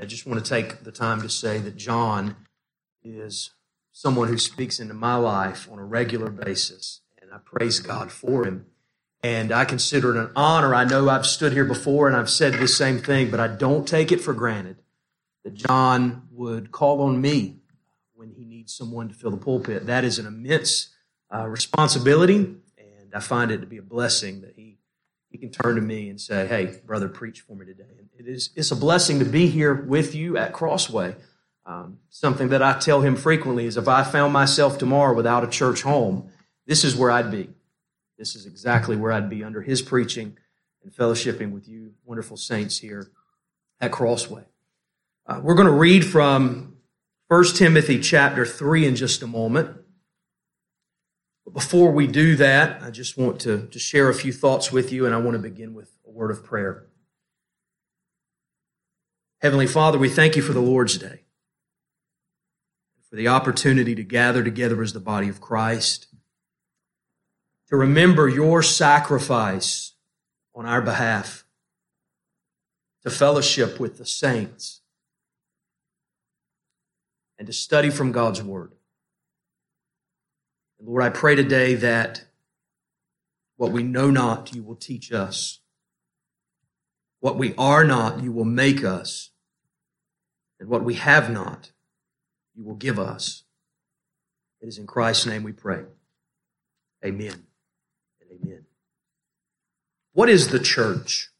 I 0.00 0.04
just 0.04 0.26
want 0.26 0.44
to 0.44 0.48
take 0.48 0.84
the 0.84 0.92
time 0.92 1.22
to 1.22 1.28
say 1.28 1.58
that 1.58 1.76
John 1.76 2.36
is 3.02 3.50
someone 3.92 4.28
who 4.28 4.38
speaks 4.38 4.78
into 4.78 4.94
my 4.94 5.16
life 5.16 5.68
on 5.70 5.78
a 5.78 5.84
regular 5.84 6.30
basis. 6.30 7.00
And 7.20 7.32
I 7.32 7.38
praise 7.44 7.80
God 7.80 8.12
for 8.12 8.44
him. 8.44 8.66
And 9.22 9.50
I 9.50 9.64
consider 9.64 10.16
it 10.16 10.20
an 10.20 10.30
honor. 10.36 10.74
I 10.74 10.84
know 10.84 11.08
I've 11.08 11.26
stood 11.26 11.52
here 11.52 11.64
before 11.64 12.06
and 12.06 12.16
I've 12.16 12.30
said 12.30 12.54
this 12.54 12.76
same 12.76 12.98
thing, 12.98 13.30
but 13.30 13.40
I 13.40 13.48
don't 13.48 13.88
take 13.88 14.12
it 14.12 14.20
for 14.20 14.32
granted 14.32 14.76
that 15.44 15.54
John 15.54 16.28
would 16.30 16.70
call 16.70 17.02
on 17.02 17.20
me 17.20 17.56
when 18.14 18.30
he 18.30 18.44
needs 18.44 18.74
someone 18.74 19.08
to 19.08 19.14
fill 19.14 19.30
the 19.30 19.36
pulpit. 19.36 19.86
That 19.86 20.04
is 20.04 20.18
an 20.18 20.26
immense 20.26 20.94
uh, 21.34 21.46
responsibility, 21.46 22.36
and 22.36 23.14
I 23.14 23.20
find 23.20 23.50
it 23.50 23.58
to 23.58 23.66
be 23.66 23.78
a 23.78 23.82
blessing 23.82 24.42
that 24.42 24.54
he 24.56 24.77
he 25.30 25.38
can 25.38 25.50
turn 25.50 25.76
to 25.76 25.82
me 25.82 26.08
and 26.08 26.20
say, 26.20 26.46
"Hey, 26.46 26.80
brother, 26.86 27.08
preach 27.08 27.40
for 27.40 27.54
me 27.54 27.66
today." 27.66 27.84
And 27.98 28.08
it 28.18 28.30
is 28.30 28.50
it's 28.56 28.70
a 28.70 28.76
blessing 28.76 29.18
to 29.18 29.24
be 29.24 29.48
here 29.48 29.74
with 29.74 30.14
you 30.14 30.36
at 30.36 30.52
Crossway. 30.52 31.16
Um, 31.66 31.98
something 32.08 32.48
that 32.48 32.62
I 32.62 32.78
tell 32.78 33.02
him 33.02 33.14
frequently 33.14 33.66
is, 33.66 33.76
if 33.76 33.88
I 33.88 34.02
found 34.02 34.32
myself 34.32 34.78
tomorrow 34.78 35.14
without 35.14 35.44
a 35.44 35.48
church 35.48 35.82
home, 35.82 36.30
this 36.66 36.82
is 36.82 36.96
where 36.96 37.10
I'd 37.10 37.30
be. 37.30 37.50
This 38.16 38.34
is 38.34 38.46
exactly 38.46 38.96
where 38.96 39.12
I'd 39.12 39.28
be 39.28 39.44
under 39.44 39.60
his 39.60 39.82
preaching 39.82 40.36
and 40.82 40.92
fellowshipping 40.92 41.52
with 41.52 41.68
you, 41.68 41.92
wonderful 42.04 42.36
saints 42.36 42.78
here 42.78 43.10
at 43.80 43.92
Crossway. 43.92 44.44
Uh, 45.26 45.40
we're 45.42 45.54
going 45.54 45.66
to 45.66 45.72
read 45.72 46.04
from 46.04 46.78
1 47.28 47.44
Timothy 47.54 48.00
chapter 48.00 48.46
3 48.46 48.86
in 48.86 48.96
just 48.96 49.22
a 49.22 49.26
moment. 49.26 49.76
But 51.48 51.54
before 51.54 51.92
we 51.92 52.06
do 52.06 52.36
that, 52.36 52.82
I 52.82 52.90
just 52.90 53.16
want 53.16 53.40
to, 53.40 53.68
to 53.68 53.78
share 53.78 54.10
a 54.10 54.14
few 54.14 54.34
thoughts 54.34 54.70
with 54.70 54.92
you, 54.92 55.06
and 55.06 55.14
I 55.14 55.18
want 55.18 55.32
to 55.32 55.38
begin 55.38 55.72
with 55.72 55.90
a 56.06 56.10
word 56.10 56.30
of 56.30 56.44
prayer. 56.44 56.84
Heavenly 59.40 59.66
Father, 59.66 59.96
we 59.96 60.10
thank 60.10 60.36
you 60.36 60.42
for 60.42 60.52
the 60.52 60.60
Lord's 60.60 60.98
Day, 60.98 61.22
for 63.08 63.16
the 63.16 63.28
opportunity 63.28 63.94
to 63.94 64.02
gather 64.02 64.44
together 64.44 64.82
as 64.82 64.92
the 64.92 65.00
body 65.00 65.30
of 65.30 65.40
Christ 65.40 66.08
to 67.68 67.76
remember 67.76 68.28
your 68.28 68.62
sacrifice 68.62 69.94
on 70.54 70.66
our 70.66 70.82
behalf, 70.82 71.46
to 73.04 73.10
fellowship 73.10 73.80
with 73.80 73.96
the 73.96 74.04
saints, 74.04 74.82
and 77.38 77.46
to 77.46 77.54
study 77.54 77.88
from 77.88 78.12
God's 78.12 78.42
Word. 78.42 78.72
And 80.78 80.88
Lord, 80.88 81.02
I 81.02 81.10
pray 81.10 81.34
today 81.34 81.74
that 81.74 82.24
what 83.56 83.72
we 83.72 83.82
know 83.82 84.10
not, 84.10 84.54
you 84.54 84.62
will 84.62 84.76
teach 84.76 85.12
us. 85.12 85.60
What 87.20 87.36
we 87.36 87.54
are 87.56 87.84
not, 87.84 88.22
you 88.22 88.30
will 88.30 88.44
make 88.44 88.84
us. 88.84 89.30
And 90.60 90.68
what 90.68 90.84
we 90.84 90.94
have 90.94 91.30
not, 91.30 91.72
you 92.54 92.64
will 92.64 92.74
give 92.74 92.98
us. 92.98 93.44
It 94.60 94.66
is 94.66 94.78
in 94.78 94.86
Christ's 94.86 95.26
name 95.26 95.42
we 95.42 95.52
pray. 95.52 95.82
Amen. 97.04 97.46
Amen. 98.30 98.64
What 100.12 100.28
is 100.28 100.48
the 100.48 100.58
church? 100.58 101.30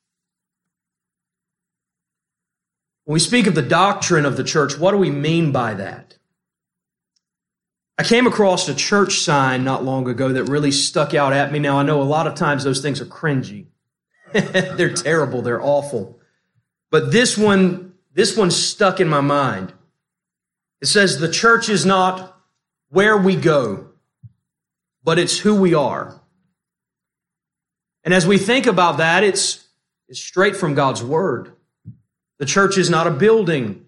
When 3.05 3.15
we 3.15 3.21
speak 3.21 3.47
of 3.47 3.55
the 3.55 3.63
doctrine 3.63 4.27
of 4.27 4.37
the 4.37 4.45
church, 4.45 4.79
what 4.79 4.93
do 4.93 4.99
we 4.99 5.11
mean 5.11 5.51
by 5.51 5.75
that? 5.75 6.08
I 7.99 8.05
came 8.05 8.29
across 8.29 8.69
a 8.69 8.75
church 8.75 9.19
sign 9.19 9.65
not 9.65 9.85
long 9.85 10.09
ago 10.09 10.33
that 10.33 10.45
really 10.45 10.71
stuck 10.71 11.15
out 11.15 11.33
at 11.33 11.51
me. 11.51 11.59
Now, 11.59 11.79
I 11.79 11.83
know 11.83 12.01
a 12.01 12.05
lot 12.05 12.29
of 12.29 12.37
times 12.37 12.63
those 12.63 12.81
things 12.81 13.01
are 13.01 13.07
cringy. 13.07 13.67
they're 14.33 14.95
terrible. 14.95 15.43
They're 15.43 15.61
awful. 15.61 16.21
But 16.91 17.11
this 17.11 17.37
one, 17.37 17.95
this 18.15 18.37
one 18.37 18.53
stuck 18.53 19.01
in 19.01 19.09
my 19.09 19.21
mind. 19.21 19.73
It 20.81 20.87
says 20.87 21.19
the 21.19 21.31
church 21.31 21.69
is 21.69 21.85
not 21.85 22.41
where 22.91 23.17
we 23.17 23.35
go, 23.35 23.89
but 25.03 25.19
it's 25.19 25.39
who 25.39 25.61
we 25.61 25.75
are. 25.75 26.21
And 28.05 28.15
as 28.15 28.27
we 28.27 28.39
think 28.39 28.67
about 28.67 28.99
that, 28.99 29.25
it's, 29.25 29.67
it's 30.09 30.21
straight 30.21 30.57
from 30.57 30.75
God's 30.75 31.03
Word. 31.03 31.53
The 32.39 32.47
church 32.47 32.79
is 32.79 32.89
not 32.89 33.09
a 33.09 33.11
building. 33.11 33.87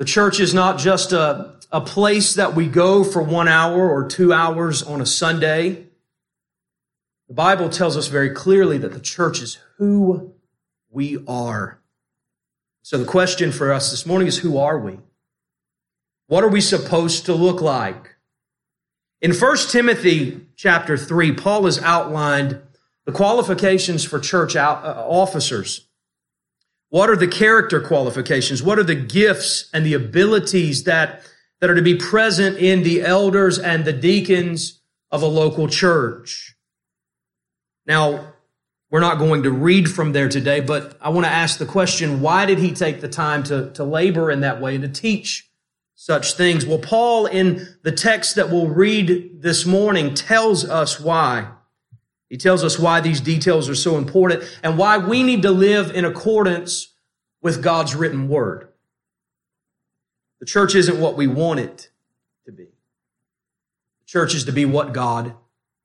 The 0.00 0.06
church 0.06 0.40
is 0.40 0.54
not 0.54 0.78
just 0.78 1.12
a, 1.12 1.56
a 1.70 1.82
place 1.82 2.32
that 2.32 2.54
we 2.54 2.66
go 2.68 3.04
for 3.04 3.22
one 3.22 3.48
hour 3.48 3.86
or 3.86 4.08
two 4.08 4.32
hours 4.32 4.82
on 4.82 5.02
a 5.02 5.06
Sunday. 5.06 5.88
The 7.28 7.34
Bible 7.34 7.68
tells 7.68 7.98
us 7.98 8.06
very 8.06 8.30
clearly 8.30 8.78
that 8.78 8.94
the 8.94 9.00
church 9.00 9.42
is 9.42 9.58
who 9.76 10.32
we 10.88 11.22
are. 11.28 11.82
So 12.80 12.96
the 12.96 13.04
question 13.04 13.52
for 13.52 13.74
us 13.74 13.90
this 13.90 14.06
morning 14.06 14.26
is 14.26 14.38
who 14.38 14.56
are 14.56 14.78
we? 14.78 15.00
What 16.28 16.44
are 16.44 16.48
we 16.48 16.62
supposed 16.62 17.26
to 17.26 17.34
look 17.34 17.60
like? 17.60 18.16
In 19.20 19.34
1 19.34 19.56
Timothy 19.68 20.46
chapter 20.56 20.96
3, 20.96 21.32
Paul 21.32 21.66
has 21.66 21.78
outlined 21.78 22.58
the 23.04 23.12
qualifications 23.12 24.02
for 24.02 24.18
church 24.18 24.56
uh, 24.56 24.80
officers. 25.06 25.89
What 26.90 27.08
are 27.08 27.16
the 27.16 27.28
character 27.28 27.80
qualifications? 27.80 28.62
What 28.62 28.78
are 28.78 28.84
the 28.84 28.96
gifts 28.96 29.70
and 29.72 29.86
the 29.86 29.94
abilities 29.94 30.84
that, 30.84 31.22
that 31.60 31.70
are 31.70 31.74
to 31.76 31.82
be 31.82 31.94
present 31.94 32.58
in 32.58 32.82
the 32.82 33.02
elders 33.02 33.58
and 33.58 33.84
the 33.84 33.92
deacons 33.92 34.80
of 35.10 35.22
a 35.22 35.26
local 35.26 35.68
church? 35.68 36.56
Now, 37.86 38.34
we're 38.90 39.00
not 39.00 39.18
going 39.18 39.44
to 39.44 39.52
read 39.52 39.88
from 39.88 40.12
there 40.12 40.28
today, 40.28 40.60
but 40.60 40.96
I 41.00 41.10
want 41.10 41.24
to 41.26 41.32
ask 41.32 41.58
the 41.58 41.66
question, 41.66 42.20
why 42.20 42.44
did 42.44 42.58
he 42.58 42.72
take 42.72 43.00
the 43.00 43.08
time 43.08 43.44
to, 43.44 43.70
to 43.72 43.84
labor 43.84 44.32
in 44.32 44.40
that 44.40 44.60
way 44.60 44.74
and 44.74 44.82
to 44.82 44.88
teach 44.88 45.48
such 45.94 46.34
things? 46.34 46.66
Well, 46.66 46.78
Paul 46.78 47.26
in 47.26 47.68
the 47.82 47.92
text 47.92 48.34
that 48.34 48.50
we'll 48.50 48.66
read 48.66 49.42
this 49.42 49.64
morning 49.64 50.14
tells 50.14 50.68
us 50.68 50.98
why. 50.98 51.52
He 52.30 52.36
tells 52.36 52.62
us 52.62 52.78
why 52.78 53.00
these 53.00 53.20
details 53.20 53.68
are 53.68 53.74
so 53.74 53.98
important 53.98 54.44
and 54.62 54.78
why 54.78 54.96
we 54.96 55.24
need 55.24 55.42
to 55.42 55.50
live 55.50 55.90
in 55.90 56.04
accordance 56.04 56.94
with 57.42 57.62
God's 57.62 57.94
written 57.94 58.28
word. 58.28 58.68
The 60.38 60.46
church 60.46 60.74
isn't 60.76 61.00
what 61.00 61.16
we 61.16 61.26
want 61.26 61.58
it 61.60 61.90
to 62.46 62.52
be. 62.52 62.64
The 62.64 64.06
church 64.06 64.34
is 64.34 64.44
to 64.44 64.52
be 64.52 64.64
what 64.64 64.94
God 64.94 65.34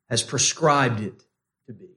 has 0.08 0.22
prescribed 0.22 1.00
it 1.00 1.24
to 1.66 1.72
be. 1.72 1.88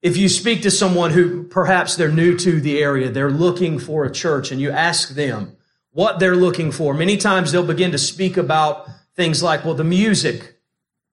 If 0.00 0.16
you 0.16 0.28
speak 0.28 0.62
to 0.62 0.70
someone 0.70 1.10
who 1.10 1.42
perhaps 1.42 1.96
they're 1.96 2.12
new 2.12 2.38
to 2.38 2.60
the 2.60 2.78
area, 2.78 3.10
they're 3.10 3.32
looking 3.32 3.80
for 3.80 4.04
a 4.04 4.12
church, 4.12 4.52
and 4.52 4.60
you 4.60 4.70
ask 4.70 5.10
them 5.10 5.56
what 5.90 6.20
they're 6.20 6.36
looking 6.36 6.70
for, 6.70 6.94
many 6.94 7.16
times 7.16 7.50
they'll 7.50 7.66
begin 7.66 7.90
to 7.90 7.98
speak 7.98 8.36
about 8.36 8.88
things 9.16 9.42
like, 9.42 9.64
well, 9.64 9.74
the 9.74 9.82
music 9.82 10.57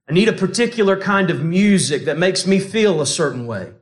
I 0.07 0.13
need 0.13 0.29
a 0.29 0.33
particular 0.33 0.99
kind 0.99 1.29
of 1.29 1.43
music 1.43 2.05
that 2.05 2.17
makes 2.17 2.45
me 2.45 2.59
feel 2.59 3.01
a 3.01 3.07
certain 3.07 3.47
way. 3.47 3.73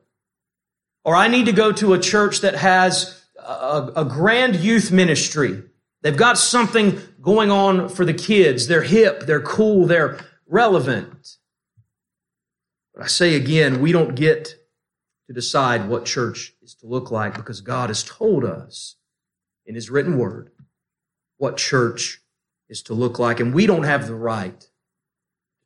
Or 1.03 1.15
I 1.15 1.27
need 1.27 1.45
to 1.47 1.51
go 1.51 1.71
to 1.73 1.93
a 1.93 1.99
church 1.99 2.41
that 2.41 2.55
has 2.55 3.21
a, 3.37 3.91
a, 3.97 4.05
grand 4.05 4.55
youth 4.55 4.89
ministry. 4.89 5.63
They've 6.01 6.15
got 6.15 6.37
something 6.37 7.01
going 7.21 7.51
on 7.51 7.89
for 7.89 8.05
the 8.05 8.13
kids. 8.13 8.67
They're 8.67 8.83
hip, 8.83 9.25
they're 9.25 9.41
cool, 9.41 9.85
they're 9.85 10.19
relevant. 10.47 11.37
But 12.93 13.03
I 13.03 13.07
say 13.07 13.35
again, 13.35 13.81
we 13.81 13.91
don't 13.91 14.15
get 14.15 14.55
to 15.27 15.33
decide 15.33 15.89
what 15.89 16.05
church 16.05 16.53
is 16.61 16.75
to 16.75 16.87
look 16.87 17.11
like 17.11 17.35
because 17.35 17.59
God 17.59 17.89
has 17.89 18.03
told 18.03 18.45
us 18.45 18.95
in 19.65 19.75
His 19.75 19.89
written 19.89 20.17
word 20.17 20.51
what 21.37 21.57
church 21.57 22.21
is 22.69 22.81
to 22.83 22.93
look 22.93 23.19
like. 23.19 23.41
And 23.41 23.53
we 23.53 23.65
don't 23.65 23.83
have 23.83 24.07
the 24.07 24.15
right 24.15 24.69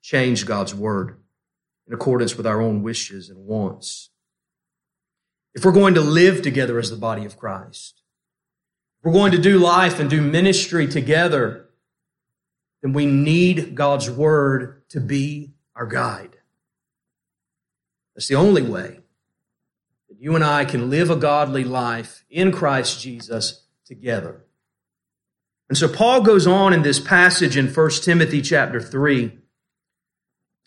change 0.07 0.45
God's 0.45 0.73
word 0.73 1.17
in 1.85 1.93
accordance 1.93 2.37
with 2.37 2.47
our 2.47 2.61
own 2.61 2.81
wishes 2.81 3.29
and 3.29 3.45
wants. 3.45 4.09
If 5.53 5.65
we're 5.65 5.73
going 5.73 5.95
to 5.95 6.01
live 6.01 6.41
together 6.41 6.79
as 6.79 6.89
the 6.89 6.95
body 6.95 7.25
of 7.25 7.37
Christ, 7.37 8.01
if 8.97 9.05
we're 9.05 9.11
going 9.11 9.33
to 9.33 9.37
do 9.37 9.59
life 9.59 9.99
and 9.99 10.09
do 10.09 10.21
ministry 10.21 10.87
together, 10.87 11.67
then 12.81 12.93
we 12.93 13.05
need 13.05 13.75
God's 13.75 14.09
word 14.09 14.81
to 14.91 15.01
be 15.01 15.51
our 15.75 15.85
guide. 15.85 16.37
That's 18.15 18.29
the 18.29 18.35
only 18.35 18.61
way 18.61 19.01
that 20.07 20.21
you 20.21 20.35
and 20.35 20.43
I 20.43 20.63
can 20.63 20.89
live 20.89 21.09
a 21.09 21.17
godly 21.17 21.65
life 21.65 22.23
in 22.29 22.53
Christ 22.53 23.01
Jesus 23.01 23.65
together. 23.85 24.45
And 25.67 25.77
so 25.77 25.89
Paul 25.89 26.21
goes 26.21 26.47
on 26.47 26.71
in 26.71 26.83
this 26.83 27.01
passage 27.01 27.57
in 27.57 27.67
1 27.67 27.89
Timothy 28.03 28.41
chapter 28.41 28.79
3 28.79 29.39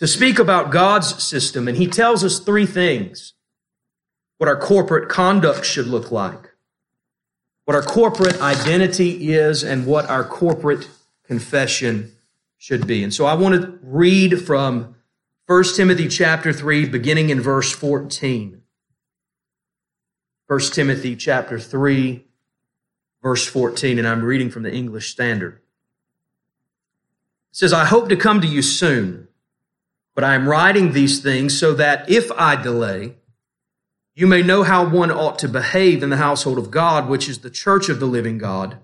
to 0.01 0.07
speak 0.07 0.39
about 0.39 0.73
God's 0.73 1.23
system, 1.23 1.69
and 1.69 1.77
he 1.77 1.87
tells 1.87 2.25
us 2.25 2.41
three 2.41 2.67
things 2.67 3.35
what 4.39 4.49
our 4.49 4.59
corporate 4.59 5.11
conduct 5.11 5.67
should 5.67 5.87
look 5.87 6.11
like, 6.11 6.55
what 7.67 7.75
our 7.75 7.83
corporate 7.83 8.41
identity 8.41 9.33
is, 9.35 9.63
and 9.63 9.87
what 9.87 10.09
our 10.09 10.25
corporate 10.25 10.89
confession 11.25 12.13
should 12.57 12.87
be. 12.87 13.05
And 13.05 13.13
so 13.13 13.27
I 13.27 13.35
want 13.35 13.61
to 13.61 13.79
read 13.83 14.43
from 14.43 14.97
1 15.47 15.65
Timothy 15.77 16.09
chapter 16.09 16.53
3, 16.53 16.89
beginning 16.89 17.29
in 17.29 17.41
verse 17.41 17.71
14. 17.71 18.63
1 20.47 20.61
Timothy 20.73 21.15
chapter 21.15 21.59
3, 21.59 22.25
verse 23.23 23.47
14, 23.47 23.99
and 23.99 24.09
I'm 24.09 24.25
reading 24.25 24.51
from 24.51 24.63
the 24.63 24.73
English 24.73 25.11
Standard. 25.11 25.61
It 27.51 27.57
says, 27.57 27.75
I 27.75 27.85
hope 27.85 28.09
to 28.09 28.17
come 28.17 28.41
to 28.41 28.47
you 28.47 28.63
soon, 28.63 29.29
but 30.21 30.29
I 30.29 30.35
am 30.35 30.51
writing 30.51 30.93
these 30.93 31.23
things 31.23 31.59
so 31.59 31.73
that 31.73 32.11
if 32.11 32.31
I 32.33 32.55
delay, 32.55 33.15
you 34.15 34.27
may 34.27 34.43
know 34.43 34.65
how 34.65 34.87
one 34.87 35.11
ought 35.11 35.39
to 35.39 35.49
behave 35.49 36.03
in 36.03 36.11
the 36.11 36.19
household 36.19 36.59
of 36.59 36.71
God, 36.71 37.09
which 37.09 37.27
is 37.27 37.39
the 37.39 37.49
church 37.49 37.89
of 37.89 38.01
the 38.01 38.07
living 38.07 38.37
God, 38.37 38.77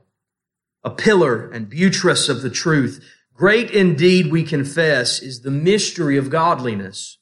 a 0.82 0.88
pillar 0.88 1.50
and 1.50 1.68
buttress 1.68 2.30
of 2.30 2.40
the 2.40 2.48
truth. 2.48 3.04
Great 3.34 3.70
indeed, 3.70 4.32
we 4.32 4.44
confess, 4.44 5.20
is 5.20 5.42
the 5.42 5.50
mystery 5.50 6.16
of 6.16 6.30
godliness. 6.30 7.18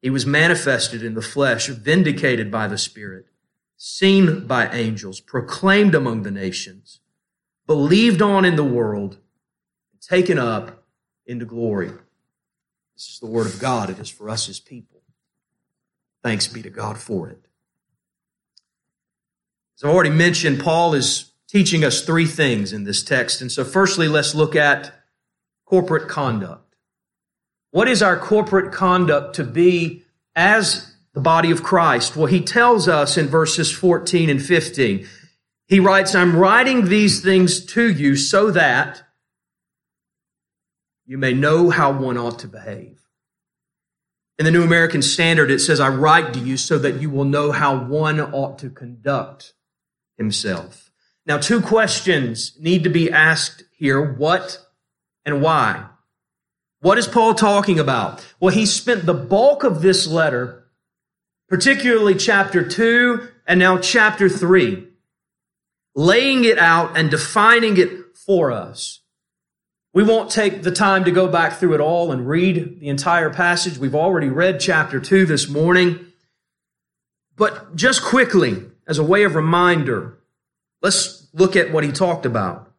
He 0.00 0.08
was 0.08 0.24
manifested 0.24 1.02
in 1.02 1.12
the 1.12 1.20
flesh, 1.20 1.66
vindicated 1.66 2.50
by 2.50 2.66
the 2.66 2.78
Spirit, 2.78 3.26
seen 3.76 4.46
by 4.46 4.70
angels, 4.70 5.20
proclaimed 5.20 5.94
among 5.94 6.22
the 6.22 6.30
nations, 6.30 7.00
believed 7.66 8.22
on 8.22 8.46
in 8.46 8.56
the 8.56 8.64
world, 8.64 9.18
taken 10.00 10.38
up 10.38 10.82
into 11.26 11.44
glory. 11.44 11.92
This 12.98 13.10
is 13.10 13.20
the 13.20 13.26
word 13.26 13.46
of 13.46 13.60
God. 13.60 13.90
It 13.90 14.00
is 14.00 14.08
for 14.08 14.28
us 14.28 14.48
as 14.48 14.58
people. 14.58 15.02
Thanks 16.24 16.48
be 16.48 16.62
to 16.62 16.70
God 16.70 16.98
for 16.98 17.28
it. 17.28 17.38
As 19.76 19.84
I've 19.84 19.94
already 19.94 20.10
mentioned, 20.10 20.58
Paul 20.58 20.94
is 20.94 21.30
teaching 21.46 21.84
us 21.84 22.04
three 22.04 22.26
things 22.26 22.72
in 22.72 22.82
this 22.82 23.04
text. 23.04 23.40
And 23.40 23.52
so, 23.52 23.64
firstly, 23.64 24.08
let's 24.08 24.34
look 24.34 24.56
at 24.56 24.92
corporate 25.64 26.08
conduct. 26.08 26.74
What 27.70 27.86
is 27.86 28.02
our 28.02 28.18
corporate 28.18 28.72
conduct 28.72 29.36
to 29.36 29.44
be 29.44 30.02
as 30.34 30.92
the 31.12 31.20
body 31.20 31.52
of 31.52 31.62
Christ? 31.62 32.16
Well, 32.16 32.26
he 32.26 32.40
tells 32.40 32.88
us 32.88 33.16
in 33.16 33.28
verses 33.28 33.70
14 33.70 34.28
and 34.28 34.42
15. 34.42 35.06
He 35.66 35.78
writes, 35.78 36.16
I'm 36.16 36.34
writing 36.34 36.86
these 36.86 37.22
things 37.22 37.64
to 37.66 37.88
you 37.88 38.16
so 38.16 38.50
that 38.50 39.04
you 41.08 41.16
may 41.16 41.32
know 41.32 41.70
how 41.70 41.90
one 41.90 42.18
ought 42.18 42.38
to 42.40 42.46
behave. 42.46 43.00
In 44.38 44.44
the 44.44 44.50
New 44.50 44.62
American 44.62 45.00
Standard, 45.00 45.50
it 45.50 45.58
says, 45.58 45.80
I 45.80 45.88
write 45.88 46.34
to 46.34 46.38
you 46.38 46.58
so 46.58 46.78
that 46.78 47.00
you 47.00 47.08
will 47.08 47.24
know 47.24 47.50
how 47.50 47.82
one 47.82 48.20
ought 48.20 48.58
to 48.58 48.68
conduct 48.68 49.54
himself. 50.18 50.92
Now, 51.24 51.38
two 51.38 51.62
questions 51.62 52.56
need 52.60 52.84
to 52.84 52.90
be 52.90 53.10
asked 53.10 53.64
here. 53.72 54.12
What 54.12 54.60
and 55.24 55.40
why? 55.40 55.86
What 56.80 56.98
is 56.98 57.08
Paul 57.08 57.34
talking 57.34 57.80
about? 57.80 58.24
Well, 58.38 58.54
he 58.54 58.66
spent 58.66 59.06
the 59.06 59.14
bulk 59.14 59.64
of 59.64 59.80
this 59.80 60.06
letter, 60.06 60.68
particularly 61.48 62.16
chapter 62.16 62.68
two 62.68 63.28
and 63.46 63.58
now 63.58 63.78
chapter 63.78 64.28
three, 64.28 64.88
laying 65.94 66.44
it 66.44 66.58
out 66.58 66.98
and 66.98 67.10
defining 67.10 67.78
it 67.78 67.90
for 68.14 68.52
us. 68.52 69.00
We 69.94 70.02
won't 70.02 70.30
take 70.30 70.62
the 70.62 70.70
time 70.70 71.04
to 71.04 71.10
go 71.10 71.28
back 71.28 71.54
through 71.54 71.74
it 71.74 71.80
all 71.80 72.12
and 72.12 72.28
read 72.28 72.80
the 72.80 72.88
entire 72.88 73.30
passage. 73.30 73.78
We've 73.78 73.94
already 73.94 74.28
read 74.28 74.60
chapter 74.60 75.00
2 75.00 75.26
this 75.26 75.48
morning. 75.48 76.06
But 77.36 77.74
just 77.74 78.02
quickly, 78.02 78.64
as 78.86 78.98
a 78.98 79.04
way 79.04 79.24
of 79.24 79.34
reminder, 79.34 80.18
let's 80.82 81.28
look 81.32 81.56
at 81.56 81.72
what 81.72 81.84
he 81.84 81.92
talked 81.92 82.26
about. 82.26 82.70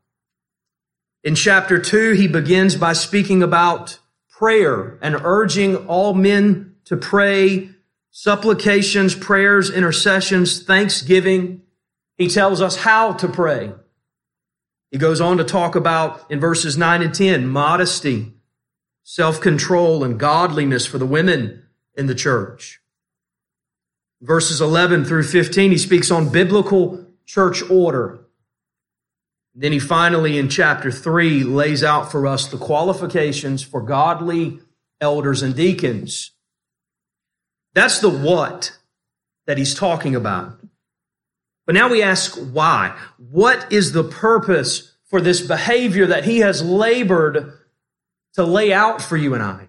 In 1.23 1.35
chapter 1.35 1.79
2, 1.79 2.11
he 2.13 2.27
begins 2.27 2.75
by 2.75 2.94
speaking 2.94 3.41
about 3.41 4.00
prayer 4.29 4.97
and 5.01 5.15
urging 5.23 5.88
all 5.88 6.13
men 6.13 6.75
to 6.85 6.95
pray 6.95 7.69
supplications, 8.11 9.15
prayers, 9.15 9.69
intercessions, 9.69 10.63
thanksgiving. 10.63 11.61
He 12.17 12.27
tells 12.27 12.61
us 12.61 12.77
how 12.77 13.13
to 13.13 13.27
pray. 13.27 13.73
He 14.91 14.97
goes 14.97 15.21
on 15.21 15.38
to 15.38 15.44
talk 15.44 15.75
about 15.75 16.30
in 16.31 16.39
verses 16.39 16.77
9 16.77 17.01
and 17.01 17.13
10 17.13 17.47
modesty, 17.47 18.33
self 19.03 19.39
control, 19.39 20.03
and 20.03 20.19
godliness 20.19 20.86
for 20.86 20.97
the 20.97 21.06
women 21.06 21.63
in 21.95 22.07
the 22.07 22.15
church. 22.15 22.81
Verses 24.21 24.59
11 24.59 25.06
through 25.06 25.24
15, 25.24 25.71
he 25.71 25.77
speaks 25.77 26.12
on 26.12 26.30
biblical 26.30 27.06
church 27.25 27.62
order. 27.69 28.25
Then 29.56 29.71
he 29.71 29.80
finally, 29.80 30.38
in 30.38 30.50
chapter 30.50 30.92
3, 30.92 31.44
lays 31.44 31.83
out 31.83 32.12
for 32.12 32.25
us 32.25 32.47
the 32.47 32.57
qualifications 32.57 33.62
for 33.62 33.81
godly 33.81 34.59
elders 35.01 35.42
and 35.42 35.56
deacons. 35.56 36.31
That's 37.74 38.00
the 38.00 38.09
what 38.09 38.77
that 39.47 39.57
he's 39.57 39.74
talking 39.74 40.15
about. 40.15 40.59
But 41.69 41.75
now 41.75 41.88
we 41.88 42.01
ask 42.01 42.36
why. 42.36 42.98
What 43.18 43.71
is 43.71 43.92
the 43.92 44.04
purpose 44.04 44.95
for 45.06 45.21
this 45.21 45.39
behavior 45.39 46.07
that 46.07 46.24
he 46.24 46.39
has 46.39 46.63
labored 46.63 47.54
to 48.33 48.44
lay 48.44 48.74
out 48.74 49.04
for 49.04 49.16
you 49.16 49.36
and 49.36 49.44
I? 49.44 49.68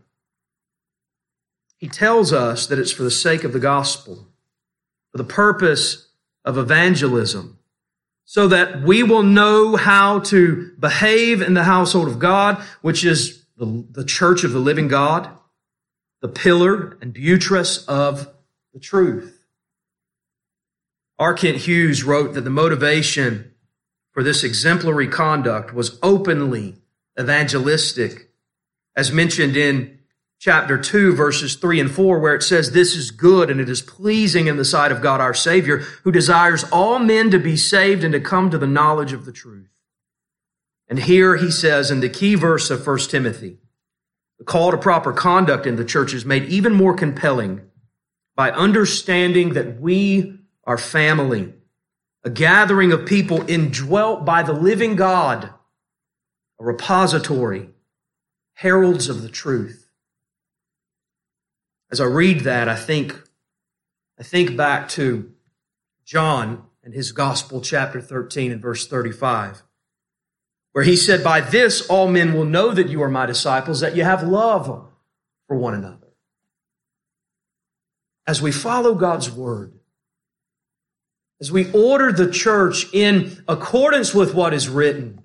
He 1.76 1.88
tells 1.88 2.32
us 2.32 2.66
that 2.68 2.78
it's 2.78 2.90
for 2.90 3.02
the 3.02 3.10
sake 3.10 3.44
of 3.44 3.52
the 3.52 3.58
gospel, 3.58 4.28
for 5.12 5.18
the 5.18 5.24
purpose 5.24 6.08
of 6.42 6.56
evangelism, 6.56 7.58
so 8.24 8.48
that 8.48 8.80
we 8.80 9.02
will 9.02 9.22
know 9.22 9.76
how 9.76 10.20
to 10.20 10.72
behave 10.78 11.42
in 11.42 11.52
the 11.52 11.64
household 11.64 12.08
of 12.08 12.18
God, 12.18 12.64
which 12.80 13.04
is 13.04 13.44
the, 13.58 13.84
the 13.90 14.06
church 14.06 14.42
of 14.42 14.52
the 14.52 14.58
living 14.58 14.88
God, 14.88 15.28
the 16.22 16.28
pillar 16.28 16.96
and 17.02 17.12
buttress 17.12 17.84
of 17.84 18.26
the 18.72 18.80
truth. 18.80 19.39
R. 21.20 21.34
Kent 21.34 21.58
Hughes 21.58 22.02
wrote 22.02 22.32
that 22.32 22.40
the 22.40 22.50
motivation 22.50 23.52
for 24.10 24.22
this 24.22 24.42
exemplary 24.42 25.06
conduct 25.06 25.74
was 25.74 25.98
openly 26.02 26.76
evangelistic, 27.20 28.30
as 28.96 29.12
mentioned 29.12 29.54
in 29.54 29.98
chapter 30.38 30.78
2, 30.78 31.14
verses 31.14 31.56
3 31.56 31.78
and 31.78 31.90
4, 31.90 32.18
where 32.18 32.34
it 32.34 32.42
says, 32.42 32.72
This 32.72 32.96
is 32.96 33.10
good 33.10 33.50
and 33.50 33.60
it 33.60 33.68
is 33.68 33.82
pleasing 33.82 34.46
in 34.46 34.56
the 34.56 34.64
sight 34.64 34.90
of 34.90 35.02
God 35.02 35.20
our 35.20 35.34
Savior, 35.34 35.80
who 36.04 36.10
desires 36.10 36.64
all 36.72 36.98
men 36.98 37.30
to 37.32 37.38
be 37.38 37.54
saved 37.54 38.02
and 38.02 38.14
to 38.14 38.20
come 38.20 38.48
to 38.48 38.56
the 38.56 38.66
knowledge 38.66 39.12
of 39.12 39.26
the 39.26 39.32
truth. 39.32 39.68
And 40.88 41.00
here 41.00 41.36
he 41.36 41.50
says 41.50 41.90
in 41.90 42.00
the 42.00 42.08
key 42.08 42.34
verse 42.34 42.70
of 42.70 42.86
1 42.86 42.98
Timothy, 43.10 43.58
the 44.38 44.44
call 44.46 44.70
to 44.70 44.78
proper 44.78 45.12
conduct 45.12 45.66
in 45.66 45.76
the 45.76 45.84
church 45.84 46.14
is 46.14 46.24
made 46.24 46.46
even 46.46 46.74
more 46.74 46.94
compelling 46.94 47.60
by 48.34 48.50
understanding 48.52 49.52
that 49.52 49.78
we 49.78 50.39
our 50.70 50.78
family, 50.78 51.52
a 52.22 52.30
gathering 52.30 52.92
of 52.92 53.04
people 53.04 53.44
indwelt 53.50 54.24
by 54.24 54.40
the 54.44 54.52
living 54.52 54.94
God, 54.94 55.52
a 56.60 56.64
repository, 56.64 57.70
heralds 58.52 59.08
of 59.08 59.22
the 59.22 59.28
truth. 59.28 59.90
As 61.90 62.00
I 62.00 62.04
read 62.04 62.42
that, 62.42 62.68
I 62.68 62.76
think, 62.76 63.20
I 64.16 64.22
think 64.22 64.56
back 64.56 64.88
to 64.90 65.32
John 66.04 66.66
and 66.84 66.94
his 66.94 67.10
gospel, 67.10 67.60
chapter 67.60 68.00
13 68.00 68.52
and 68.52 68.62
verse 68.62 68.86
35, 68.86 69.64
where 70.70 70.84
he 70.84 70.94
said, 70.94 71.24
By 71.24 71.40
this 71.40 71.84
all 71.88 72.06
men 72.06 72.32
will 72.32 72.44
know 72.44 72.70
that 72.70 72.88
you 72.88 73.02
are 73.02 73.10
my 73.10 73.26
disciples, 73.26 73.80
that 73.80 73.96
you 73.96 74.04
have 74.04 74.22
love 74.22 74.88
for 75.48 75.56
one 75.56 75.74
another. 75.74 76.14
As 78.24 78.40
we 78.40 78.52
follow 78.52 78.94
God's 78.94 79.32
word, 79.32 79.79
as 81.40 81.50
we 81.50 81.70
order 81.72 82.12
the 82.12 82.30
church 82.30 82.92
in 82.92 83.42
accordance 83.48 84.14
with 84.14 84.34
what 84.34 84.52
is 84.52 84.68
written, 84.68 85.22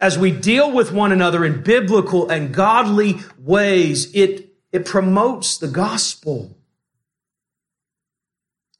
as 0.00 0.18
we 0.18 0.32
deal 0.32 0.70
with 0.70 0.92
one 0.92 1.12
another 1.12 1.44
in 1.44 1.62
biblical 1.62 2.28
and 2.28 2.52
godly 2.52 3.20
ways, 3.38 4.14
it, 4.14 4.52
it 4.72 4.84
promotes 4.84 5.56
the 5.56 5.68
gospel. 5.68 6.58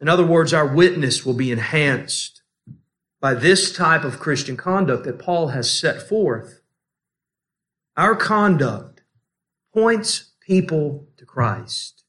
In 0.01 0.09
other 0.09 0.27
words, 0.27 0.53
our 0.53 0.67
witness 0.67 1.25
will 1.25 1.35
be 1.35 1.53
enhanced 1.53 2.43
by 3.21 3.33
this 3.33 3.73
type 3.73 4.05
of 4.05 4.19
Christian 4.19 4.57
conduct 4.57 5.05
that 5.05 5.19
Paul 5.19 5.49
has 5.49 5.71
set 5.71 6.03
forth. 6.03 6.61
Our 7.97 8.17
conduct 8.17 9.03
points 9.73 10.33
people 10.41 11.07
to 11.17 11.25
Christ. 11.25 12.04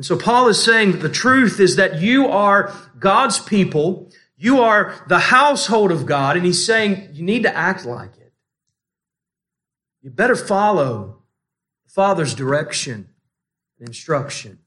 And 0.00 0.06
so 0.06 0.16
Paul 0.16 0.48
is 0.48 0.64
saying 0.64 0.92
that 0.92 1.02
the 1.02 1.10
truth 1.10 1.60
is 1.60 1.76
that 1.76 2.00
you 2.00 2.28
are 2.28 2.72
God's 2.98 3.38
people. 3.38 4.10
You 4.38 4.62
are 4.62 4.94
the 5.08 5.18
household 5.18 5.92
of 5.92 6.06
God. 6.06 6.38
And 6.38 6.46
he's 6.46 6.64
saying 6.64 7.10
you 7.12 7.22
need 7.22 7.42
to 7.42 7.54
act 7.54 7.84
like 7.84 8.16
it. 8.16 8.32
You 10.00 10.08
better 10.08 10.36
follow 10.36 11.18
the 11.84 11.90
Father's 11.90 12.34
direction 12.34 13.10
and 13.78 13.88
instruction. 13.88 14.60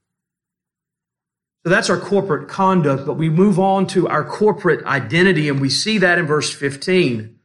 So 1.64 1.70
that's 1.70 1.90
our 1.90 1.98
corporate 1.98 2.48
conduct, 2.48 3.04
but 3.04 3.14
we 3.14 3.28
move 3.28 3.58
on 3.58 3.88
to 3.88 4.06
our 4.06 4.24
corporate 4.24 4.86
identity, 4.86 5.48
and 5.48 5.60
we 5.60 5.68
see 5.68 5.98
that 5.98 6.16
in 6.20 6.26
verse 6.26 6.54
15. 6.54 7.40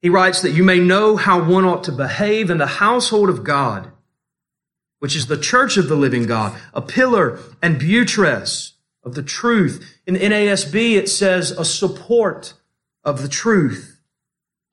He 0.00 0.08
writes 0.08 0.40
that 0.40 0.52
you 0.52 0.64
may 0.64 0.78
know 0.78 1.16
how 1.16 1.44
one 1.44 1.66
ought 1.66 1.84
to 1.84 1.92
behave 1.92 2.48
in 2.48 2.56
the 2.56 2.66
household 2.66 3.28
of 3.28 3.44
God 3.44 3.92
which 5.02 5.16
is 5.16 5.26
the 5.26 5.36
church 5.36 5.76
of 5.76 5.88
the 5.88 5.96
living 5.96 6.26
God, 6.26 6.56
a 6.72 6.80
pillar 6.80 7.40
and 7.60 7.76
buttress 7.76 8.74
of 9.02 9.16
the 9.16 9.22
truth. 9.24 9.98
In 10.06 10.14
NASB, 10.14 10.94
it 10.94 11.08
says 11.08 11.50
a 11.50 11.64
support 11.64 12.54
of 13.02 13.20
the 13.20 13.28
truth. 13.28 14.00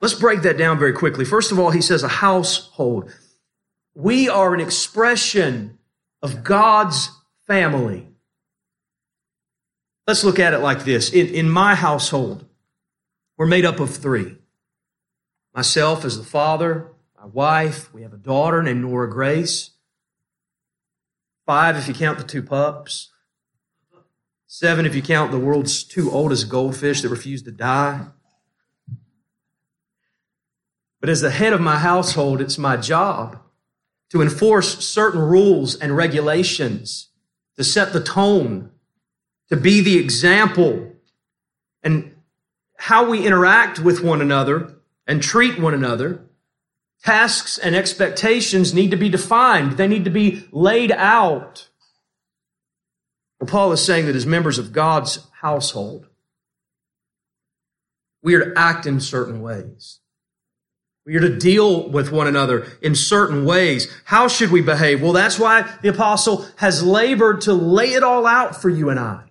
Let's 0.02 0.14
break 0.14 0.44
that 0.44 0.56
down 0.56 0.78
very 0.78 0.94
quickly. 0.94 1.26
First 1.26 1.52
of 1.52 1.58
all, 1.58 1.72
he 1.72 1.82
says 1.82 2.04
a 2.04 2.08
household. 2.08 3.12
We 3.96 4.30
are 4.30 4.54
an 4.54 4.60
expression 4.60 5.80
of 6.22 6.44
God's 6.44 7.10
family. 7.48 8.08
Let's 10.06 10.24
look 10.24 10.38
at 10.38 10.54
it 10.54 10.60
like 10.60 10.86
this. 10.86 11.12
In, 11.12 11.26
in 11.30 11.50
my 11.50 11.74
household, 11.74 12.46
we're 13.36 13.48
made 13.48 13.66
up 13.66 13.80
of 13.80 13.98
three. 13.98 14.38
Myself 15.56 16.06
as 16.06 16.20
the 16.20 16.24
father, 16.24 16.92
my 17.20 17.26
wife, 17.26 17.92
we 17.92 18.04
have 18.04 18.14
a 18.14 18.18
daughter 18.18 18.62
named 18.62 18.82
Nora 18.82 19.10
Grace. 19.10 19.72
Five 21.50 21.78
if 21.78 21.88
you 21.88 21.96
count 21.96 22.20
the 22.20 22.24
two 22.24 22.44
pups. 22.44 23.12
Seven 24.46 24.86
if 24.86 24.94
you 24.94 25.02
count 25.02 25.32
the 25.32 25.40
world's 25.40 25.84
two 25.84 26.12
oldest 26.12 26.48
goldfish 26.48 27.02
that 27.02 27.10
refuse 27.10 27.42
to 27.42 27.52
die. 27.52 28.06
But 31.02 31.10
as 31.10 31.22
the 31.22 31.32
head 31.32 31.52
of 31.54 31.60
my 31.60 31.80
household, 31.80 32.40
it's 32.40 32.60
my 32.60 32.78
job 32.78 33.42
to 34.12 34.22
enforce 34.22 34.86
certain 34.86 35.22
rules 35.22 35.74
and 35.74 35.98
regulations, 35.98 37.10
to 37.58 37.64
set 37.64 37.94
the 37.94 38.04
tone, 38.04 38.70
to 39.50 39.58
be 39.58 39.82
the 39.82 39.98
example, 39.98 40.92
and 41.82 42.16
how 42.78 43.10
we 43.10 43.26
interact 43.26 43.80
with 43.80 44.04
one 44.04 44.22
another 44.22 44.76
and 45.08 45.24
treat 45.24 45.58
one 45.60 45.74
another. 45.74 46.29
Tasks 47.04 47.58
and 47.58 47.76
expectations 47.76 48.74
need 48.74 48.92
to 48.92 48.98
be 48.98 49.10
defined. 49.10 49.74
They 49.74 49.88
need 49.88 50.04
to 50.04 50.10
be 50.10 50.48
laid 50.52 50.92
out. 50.92 51.70
Well, 53.40 53.48
Paul 53.48 53.72
is 53.72 53.84
saying 53.84 54.06
that 54.08 54.16
as 54.16 54.26
members 54.26 54.58
of 54.58 54.74
God's 54.74 55.26
household, 55.42 56.08
we 58.22 58.36
are 58.36 58.52
to 58.52 58.60
act 58.60 58.86
in 58.86 59.00
certain 59.00 59.42
ways. 59.42 60.00
We 61.06 61.16
are 61.16 61.22
to 61.22 61.38
deal 61.38 61.90
with 61.90 62.12
one 62.12 62.28
another 62.28 62.68
in 62.82 62.94
certain 62.94 63.46
ways. 63.46 63.88
How 64.06 64.28
should 64.28 64.52
we 64.52 64.62
behave? 64.62 65.02
Well, 65.02 65.14
that's 65.14 65.40
why 65.40 65.62
the 65.82 65.90
apostle 65.90 66.46
has 66.58 66.84
labored 66.84 67.42
to 67.42 67.54
lay 67.54 67.94
it 67.94 68.04
all 68.04 68.28
out 68.28 68.62
for 68.62 68.70
you 68.70 68.90
and 68.90 69.00
I 69.00 69.24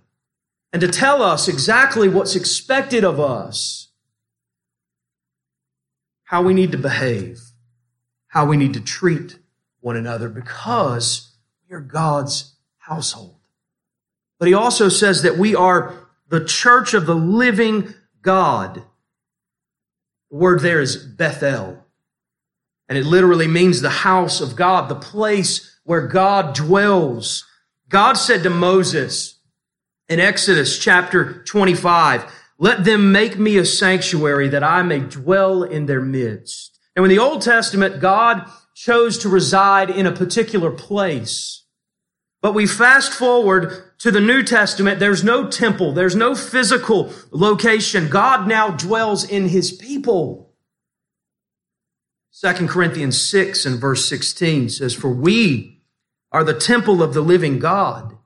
and 0.72 0.80
to 0.80 0.88
tell 0.88 1.22
us 1.22 1.48
exactly 1.48 2.08
what's 2.08 2.34
expected 2.34 3.04
of 3.04 3.20
us, 3.20 3.88
how 6.24 6.42
we 6.42 6.54
need 6.54 6.72
to 6.72 6.78
behave, 6.78 7.40
how 8.28 8.46
we 8.46 8.56
need 8.56 8.74
to 8.74 8.80
treat 8.80 9.38
one 9.80 9.96
another 9.96 10.28
because 10.28 11.32
we 11.68 11.74
are 11.74 11.80
God's 11.80 12.54
household. 12.78 13.36
But 14.38 14.48
he 14.48 14.54
also 14.54 14.88
says 14.88 15.22
that 15.22 15.36
we 15.36 15.54
are 15.54 16.08
the 16.28 16.44
church 16.44 16.94
of 16.94 17.06
the 17.06 17.14
living 17.14 17.94
God. 18.22 18.82
The 20.30 20.36
word 20.36 20.60
there 20.60 20.80
is 20.80 20.96
Bethel. 20.96 21.84
And 22.88 22.96
it 22.96 23.04
literally 23.04 23.48
means 23.48 23.80
the 23.80 23.90
house 23.90 24.40
of 24.40 24.56
God, 24.56 24.88
the 24.88 24.94
place 24.94 25.78
where 25.84 26.06
God 26.06 26.54
dwells. 26.54 27.46
God 27.88 28.14
said 28.14 28.42
to 28.42 28.50
Moses 28.50 29.38
in 30.08 30.20
Exodus 30.20 30.78
chapter 30.78 31.42
25, 31.44 32.30
let 32.58 32.84
them 32.84 33.12
make 33.12 33.38
me 33.38 33.56
a 33.56 33.64
sanctuary 33.64 34.48
that 34.48 34.64
I 34.64 34.82
may 34.82 35.00
dwell 35.00 35.62
in 35.62 35.86
their 35.86 36.00
midst. 36.00 36.77
And 36.98 37.04
in 37.04 37.10
the 37.10 37.22
Old 37.22 37.42
Testament, 37.42 38.00
God 38.00 38.50
chose 38.74 39.18
to 39.18 39.28
reside 39.28 39.88
in 39.88 40.04
a 40.04 40.10
particular 40.10 40.72
place. 40.72 41.64
But 42.42 42.54
we 42.54 42.66
fast 42.66 43.12
forward 43.12 43.96
to 43.98 44.10
the 44.10 44.20
New 44.20 44.42
Testament. 44.42 44.98
There's 44.98 45.22
no 45.22 45.48
temple. 45.48 45.92
There's 45.92 46.16
no 46.16 46.34
physical 46.34 47.12
location. 47.30 48.08
God 48.08 48.48
now 48.48 48.70
dwells 48.70 49.22
in 49.22 49.50
his 49.50 49.70
people. 49.70 50.52
2 52.40 52.66
Corinthians 52.66 53.20
6 53.20 53.64
and 53.64 53.78
verse 53.78 54.08
16 54.08 54.68
says, 54.68 54.92
For 54.92 55.08
we 55.08 55.80
are 56.32 56.42
the 56.42 56.58
temple 56.58 57.00
of 57.00 57.14
the 57.14 57.20
living 57.20 57.60
God. 57.60 58.18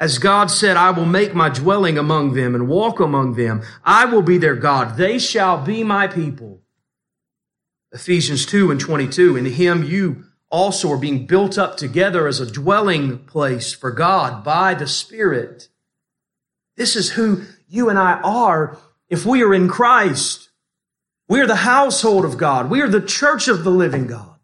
As 0.00 0.16
God 0.16 0.50
said, 0.50 0.78
I 0.78 0.88
will 0.88 1.04
make 1.04 1.34
my 1.34 1.50
dwelling 1.50 1.98
among 1.98 2.32
them 2.32 2.54
and 2.54 2.66
walk 2.66 2.98
among 2.98 3.34
them. 3.34 3.62
I 3.84 4.06
will 4.06 4.22
be 4.22 4.38
their 4.38 4.56
God. 4.56 4.96
They 4.96 5.18
shall 5.18 5.62
be 5.62 5.84
my 5.84 6.06
people. 6.06 6.62
Ephesians 7.92 8.46
2 8.46 8.70
and 8.70 8.80
22. 8.80 9.36
In 9.36 9.46
him 9.46 9.82
you 9.82 10.24
also 10.50 10.90
are 10.90 10.98
being 10.98 11.26
built 11.26 11.58
up 11.58 11.76
together 11.76 12.26
as 12.26 12.40
a 12.40 12.50
dwelling 12.50 13.18
place 13.18 13.72
for 13.72 13.90
God 13.90 14.44
by 14.44 14.74
the 14.74 14.86
Spirit. 14.86 15.68
This 16.76 16.96
is 16.96 17.12
who 17.12 17.42
you 17.68 17.88
and 17.88 17.98
I 17.98 18.20
are 18.22 18.78
if 19.08 19.24
we 19.24 19.42
are 19.42 19.54
in 19.54 19.68
Christ. 19.68 20.50
We 21.28 21.40
are 21.40 21.46
the 21.46 21.56
household 21.56 22.24
of 22.24 22.38
God. 22.38 22.70
We 22.70 22.80
are 22.82 22.88
the 22.88 23.00
church 23.00 23.48
of 23.48 23.64
the 23.64 23.70
living 23.70 24.06
God. 24.06 24.36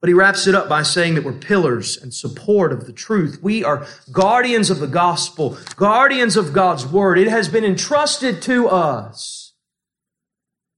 But 0.00 0.08
he 0.08 0.14
wraps 0.14 0.46
it 0.46 0.54
up 0.54 0.68
by 0.68 0.82
saying 0.82 1.14
that 1.14 1.24
we're 1.24 1.32
pillars 1.32 1.96
and 1.96 2.12
support 2.12 2.72
of 2.72 2.86
the 2.86 2.92
truth. 2.92 3.40
We 3.42 3.64
are 3.64 3.86
guardians 4.12 4.70
of 4.70 4.78
the 4.78 4.86
gospel, 4.86 5.56
guardians 5.76 6.36
of 6.36 6.52
God's 6.52 6.86
word. 6.86 7.18
It 7.18 7.28
has 7.28 7.48
been 7.48 7.64
entrusted 7.64 8.42
to 8.42 8.68
us. 8.68 9.54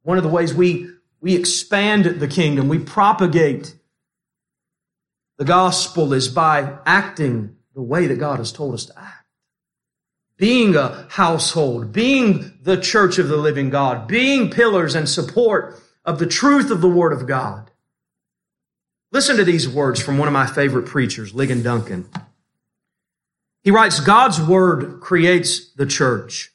One 0.03 0.19
of 0.19 0.23
the 0.23 0.31
ways 0.31 0.55
we, 0.55 0.89
we 1.21 1.35
expand 1.35 2.05
the 2.05 2.29
kingdom, 2.29 2.69
we 2.69 2.79
propagate 2.79 3.75
the 5.39 5.45
gospel 5.45 6.13
is 6.13 6.29
by 6.29 6.79
acting 6.85 7.57
the 7.75 7.83
way 7.83 8.09
that 8.09 8.19
God 8.19 8.39
has 8.39 8.51
told 8.53 8.75
us 8.75 8.87
to 8.87 8.99
act. 8.99 9.27
Being 10.37 10.77
a 10.77 11.07
household, 11.11 11.93
being 11.93 12.59
the 12.63 12.77
church 12.77 13.19
of 13.19 13.29
the 13.29 13.37
living 13.37 13.71
God, 13.71 14.07
being 14.09 14.51
pillars 14.51 14.95
and 14.95 15.09
support 15.09 15.81
of 16.05 16.19
the 16.19 16.27
truth 16.27 16.71
of 16.71 16.81
the 16.81 16.89
Word 16.89 17.13
of 17.13 17.27
God. 17.27 17.71
Listen 19.13 19.37
to 19.37 19.45
these 19.45 19.69
words 19.69 20.03
from 20.03 20.19
one 20.19 20.29
of 20.29 20.35
my 20.35 20.47
favorite 20.47 20.87
preachers, 20.87 21.33
Ligon 21.33 21.63
Duncan. 21.63 22.09
He 23.63 23.71
writes, 23.71 24.01
God's 24.01 24.41
Word 24.41 25.01
creates 25.01 25.73
the 25.73 25.87
church. 25.87 26.53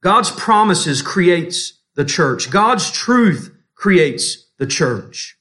God's 0.00 0.30
promises 0.30 1.02
creates 1.02 1.80
the 1.94 2.04
church. 2.04 2.50
God's 2.50 2.90
truth 2.90 3.55
creates 3.76 4.50
the 4.58 4.66
church. 4.66 5.36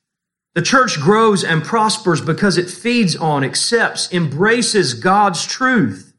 The 0.53 0.61
church 0.61 0.99
grows 0.99 1.43
and 1.43 1.63
prospers 1.63 2.21
because 2.21 2.57
it 2.57 2.69
feeds 2.69 3.15
on, 3.15 3.43
accepts, 3.43 4.11
embraces 4.13 4.93
God's 4.93 5.45
truth. 5.45 6.13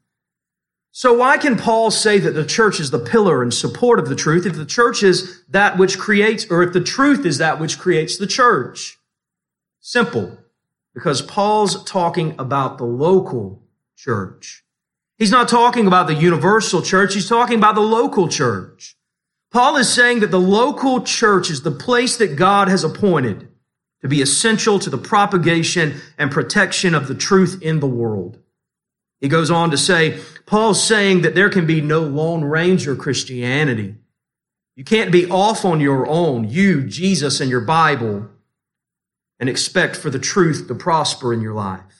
So 0.92 1.12
why 1.12 1.36
can 1.36 1.56
Paul 1.56 1.90
say 1.90 2.18
that 2.18 2.32
the 2.32 2.44
church 2.44 2.80
is 2.80 2.90
the 2.90 2.98
pillar 2.98 3.42
and 3.42 3.52
support 3.52 3.98
of 3.98 4.08
the 4.08 4.16
truth 4.16 4.46
if 4.46 4.56
the 4.56 4.66
church 4.66 5.02
is 5.02 5.42
that 5.48 5.76
which 5.76 5.98
creates, 5.98 6.46
or 6.50 6.62
if 6.62 6.72
the 6.72 6.82
truth 6.82 7.26
is 7.26 7.38
that 7.38 7.60
which 7.60 7.78
creates 7.78 8.16
the 8.16 8.26
church? 8.26 8.98
Simple. 9.80 10.38
Because 10.94 11.20
Paul's 11.20 11.84
talking 11.84 12.34
about 12.38 12.78
the 12.78 12.84
local 12.84 13.62
church. 13.96 14.64
He's 15.18 15.30
not 15.30 15.48
talking 15.48 15.86
about 15.86 16.06
the 16.06 16.14
universal 16.14 16.80
church. 16.82 17.14
He's 17.14 17.28
talking 17.28 17.58
about 17.58 17.74
the 17.74 17.82
local 17.82 18.28
church. 18.28 18.96
Paul 19.50 19.76
is 19.76 19.92
saying 19.92 20.20
that 20.20 20.30
the 20.30 20.40
local 20.40 21.02
church 21.02 21.50
is 21.50 21.62
the 21.62 21.70
place 21.70 22.16
that 22.16 22.36
God 22.36 22.68
has 22.68 22.84
appointed 22.84 23.48
to 24.02 24.08
be 24.08 24.20
essential 24.20 24.78
to 24.78 24.90
the 24.90 24.98
propagation 24.98 26.00
and 26.18 26.30
protection 26.30 26.94
of 26.94 27.08
the 27.08 27.14
truth 27.14 27.58
in 27.62 27.80
the 27.80 27.86
world. 27.86 28.38
He 29.20 29.28
goes 29.28 29.50
on 29.50 29.70
to 29.70 29.78
say, 29.78 30.20
Paul's 30.44 30.82
saying 30.82 31.22
that 31.22 31.34
there 31.34 31.48
can 31.48 31.66
be 31.66 31.80
no 31.80 32.00
Lone 32.00 32.44
Ranger 32.44 32.94
Christianity. 32.94 33.94
You 34.76 34.84
can't 34.84 35.10
be 35.10 35.28
off 35.30 35.64
on 35.64 35.80
your 35.80 36.06
own, 36.06 36.48
you, 36.48 36.84
Jesus, 36.84 37.40
and 37.40 37.50
your 37.50 37.62
Bible, 37.62 38.28
and 39.40 39.48
expect 39.48 39.96
for 39.96 40.10
the 40.10 40.18
truth 40.18 40.68
to 40.68 40.74
prosper 40.74 41.32
in 41.32 41.40
your 41.40 41.54
life. 41.54 41.95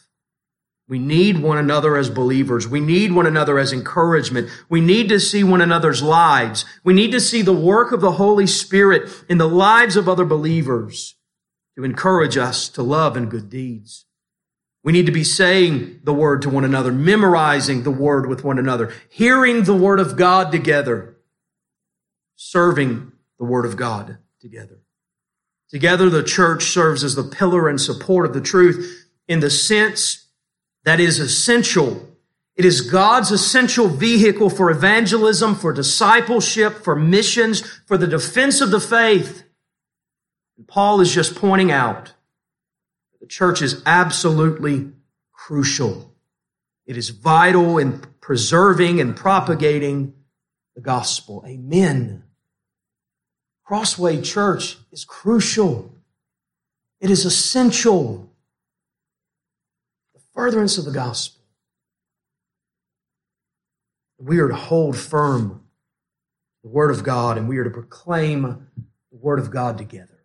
We 0.88 0.98
need 1.00 1.38
one 1.38 1.58
another 1.58 1.96
as 1.96 2.10
believers. 2.10 2.68
We 2.68 2.78
need 2.78 3.12
one 3.12 3.26
another 3.26 3.58
as 3.58 3.72
encouragement. 3.72 4.48
We 4.68 4.80
need 4.80 5.08
to 5.08 5.18
see 5.18 5.42
one 5.42 5.60
another's 5.60 6.02
lives. 6.02 6.64
We 6.84 6.94
need 6.94 7.10
to 7.12 7.20
see 7.20 7.42
the 7.42 7.52
work 7.52 7.90
of 7.90 8.00
the 8.00 8.12
Holy 8.12 8.46
Spirit 8.46 9.10
in 9.28 9.38
the 9.38 9.48
lives 9.48 9.96
of 9.96 10.08
other 10.08 10.24
believers 10.24 11.16
to 11.76 11.84
encourage 11.84 12.36
us 12.36 12.68
to 12.70 12.82
love 12.82 13.16
and 13.16 13.30
good 13.30 13.50
deeds. 13.50 14.06
We 14.84 14.92
need 14.92 15.06
to 15.06 15.12
be 15.12 15.24
saying 15.24 16.02
the 16.04 16.14
word 16.14 16.42
to 16.42 16.50
one 16.50 16.64
another, 16.64 16.92
memorizing 16.92 17.82
the 17.82 17.90
word 17.90 18.28
with 18.28 18.44
one 18.44 18.56
another, 18.56 18.94
hearing 19.08 19.64
the 19.64 19.74
word 19.74 19.98
of 19.98 20.16
God 20.16 20.52
together, 20.52 21.16
serving 22.36 23.10
the 23.40 23.44
word 23.44 23.64
of 23.64 23.76
God 23.76 24.18
together. 24.40 24.78
Together, 25.68 26.08
the 26.08 26.22
church 26.22 26.62
serves 26.62 27.02
as 27.02 27.16
the 27.16 27.24
pillar 27.24 27.68
and 27.68 27.80
support 27.80 28.26
of 28.26 28.32
the 28.32 28.40
truth 28.40 29.08
in 29.26 29.40
the 29.40 29.50
sense 29.50 30.25
that 30.86 31.00
is 31.00 31.18
essential. 31.18 32.08
It 32.54 32.64
is 32.64 32.80
God's 32.80 33.32
essential 33.32 33.88
vehicle 33.88 34.48
for 34.48 34.70
evangelism, 34.70 35.56
for 35.56 35.72
discipleship, 35.72 36.84
for 36.84 36.94
missions, 36.94 37.60
for 37.86 37.98
the 37.98 38.06
defense 38.06 38.60
of 38.60 38.70
the 38.70 38.80
faith. 38.80 39.42
And 40.56 40.66
Paul 40.66 41.00
is 41.00 41.12
just 41.12 41.34
pointing 41.34 41.72
out 41.72 42.14
that 43.12 43.20
the 43.20 43.26
church 43.26 43.62
is 43.62 43.82
absolutely 43.84 44.92
crucial. 45.32 46.14
It 46.86 46.96
is 46.96 47.10
vital 47.10 47.78
in 47.78 47.98
preserving 48.20 49.00
and 49.00 49.16
propagating 49.16 50.14
the 50.76 50.80
gospel. 50.80 51.44
Amen. 51.44 52.22
Crossway 53.64 54.22
Church 54.22 54.78
is 54.92 55.04
crucial. 55.04 55.92
It 57.00 57.10
is 57.10 57.24
essential. 57.24 58.30
The 60.36 60.42
furtherance 60.42 60.76
of 60.76 60.84
the 60.84 60.90
gospel. 60.90 61.40
We 64.18 64.38
are 64.38 64.48
to 64.48 64.54
hold 64.54 64.96
firm 64.96 65.62
the 66.62 66.68
Word 66.68 66.90
of 66.90 67.04
God 67.04 67.38
and 67.38 67.48
we 67.48 67.56
are 67.56 67.64
to 67.64 67.70
proclaim 67.70 68.42
the 68.42 69.16
Word 69.16 69.38
of 69.38 69.50
God 69.50 69.78
together. 69.78 70.18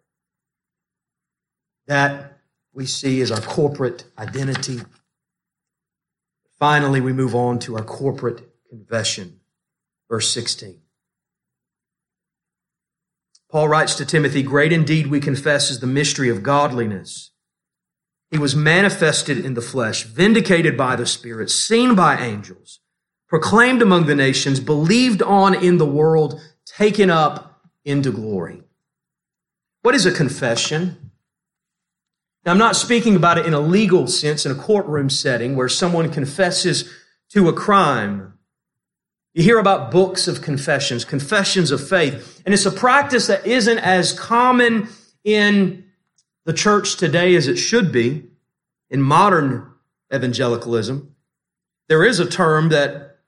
That 1.88 2.40
we 2.74 2.86
see 2.86 3.22
as 3.22 3.32
our 3.32 3.40
corporate 3.40 4.04
identity. 4.18 4.82
Finally, 6.60 7.00
we 7.00 7.14
move 7.14 7.34
on 7.34 7.60
to 7.60 7.78
our 7.78 7.84
corporate 7.84 8.42
confession. 8.70 9.40
Verse 10.10 10.30
16. 10.32 10.82
Paul 13.50 13.70
writes 13.70 13.96
to 13.96 14.06
Timothy, 14.06 14.44
Great 14.44 14.74
indeed 14.74 15.08
we 15.08 15.22
confess 15.22 15.72
is 15.72 15.80
the 15.80 15.88
mystery 15.88 16.30
of 16.30 16.44
godliness. 16.44 17.32
He 18.32 18.38
was 18.38 18.56
manifested 18.56 19.46
in 19.46 19.56
the 19.56 19.62
flesh, 19.62 20.04
vindicated 20.04 20.78
by 20.78 20.96
the 20.96 21.06
Spirit, 21.06 21.50
seen 21.50 21.96
by 21.96 22.18
angels, 22.18 22.80
proclaimed 23.28 23.82
among 23.82 24.06
the 24.06 24.16
nations, 24.16 24.62
believed 24.62 25.22
on 25.22 25.54
in 25.54 25.78
the 25.78 25.86
world, 25.86 26.40
taken 26.66 27.10
up 27.10 27.62
into 27.84 28.12
glory. 28.12 28.64
What 29.82 29.96
is 29.96 30.06
a 30.06 30.14
confession? 30.14 31.12
Now, 32.46 32.54
I'm 32.54 32.58
not 32.58 32.78
speaking 32.78 33.18
about 33.18 33.38
it 33.38 33.46
in 33.46 33.54
a 33.54 33.60
legal 33.60 34.08
sense 34.08 34.46
in 34.46 34.52
a 34.52 34.56
courtroom 34.56 35.10
setting 35.10 35.58
where 35.58 35.70
someone 35.70 36.10
confesses 36.10 36.90
to 37.32 37.50
a 37.50 37.54
crime. 37.54 38.34
You 39.34 39.44
hear 39.44 39.60
about 39.60 39.92
books 39.92 40.28
of 40.28 40.42
confessions, 40.42 41.04
confessions 41.04 41.72
of 41.72 41.86
faith, 41.86 42.42
and 42.46 42.54
it's 42.54 42.66
a 42.66 42.72
practice 42.72 43.28
that 43.28 43.46
isn't 43.46 43.80
as 43.80 44.18
common 44.18 44.88
in 45.24 45.86
the 46.46 46.54
church 46.54 46.96
today 46.96 47.36
as 47.36 47.48
it 47.48 47.58
should 47.58 47.92
be 47.92 48.26
in 48.90 49.02
modern 49.02 49.72
evangelicalism. 50.14 51.16
There 51.88 52.04
is 52.04 52.20
a 52.20 52.30
term 52.30 52.70
that 52.70 53.20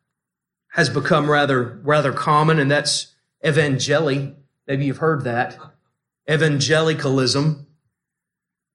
has 0.72 0.90
become 0.90 1.30
rather, 1.30 1.80
rather 1.84 2.12
common, 2.12 2.60
and 2.60 2.70
that's 2.72 3.14
evangeli. 3.44 4.36
Maybe 4.68 4.86
you've 4.86 4.98
heard 4.98 5.24
that. 5.26 5.58
Evangelicalism. 6.30 7.68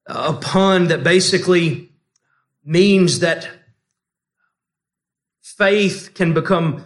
A 0.07 0.35
pun 0.35 0.89
that 0.89 1.03
basically 1.03 1.93
means 2.65 3.19
that 3.19 3.49
faith 5.43 6.13
can 6.15 6.33
become 6.33 6.85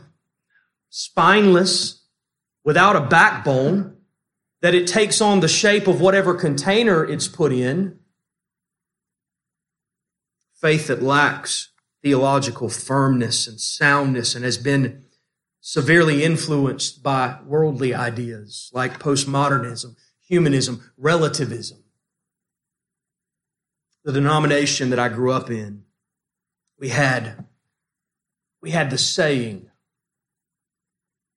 spineless, 0.88 2.04
without 2.64 2.96
a 2.96 3.00
backbone, 3.00 3.91
that 4.62 4.74
it 4.74 4.86
takes 4.86 5.20
on 5.20 5.40
the 5.40 5.48
shape 5.48 5.88
of 5.88 6.00
whatever 6.00 6.34
container 6.34 7.04
it's 7.04 7.28
put 7.28 7.52
in. 7.52 7.98
Faith 10.54 10.86
that 10.86 11.02
lacks 11.02 11.72
theological 12.00 12.68
firmness 12.68 13.48
and 13.48 13.60
soundness 13.60 14.36
and 14.36 14.44
has 14.44 14.56
been 14.56 15.04
severely 15.60 16.22
influenced 16.22 17.02
by 17.02 17.38
worldly 17.44 17.92
ideas 17.92 18.70
like 18.72 19.00
postmodernism, 19.00 19.96
humanism, 20.20 20.92
relativism. 20.96 21.82
The 24.04 24.12
denomination 24.12 24.90
that 24.90 24.98
I 24.98 25.08
grew 25.08 25.32
up 25.32 25.50
in, 25.50 25.82
we 26.78 26.88
had, 26.88 27.46
we 28.60 28.70
had 28.70 28.90
the 28.90 28.98
saying, 28.98 29.70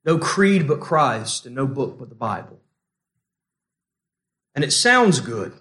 no 0.04 0.20
creed 0.20 0.68
but 0.68 0.80
Christ, 0.80 1.48
and 1.48 1.56
no 1.56 1.66
book 1.66 1.98
but 1.98 2.10
the 2.10 2.16
Bible. 2.16 2.62
And 4.56 4.64
it 4.64 4.72
sounds 4.72 5.20
good, 5.20 5.54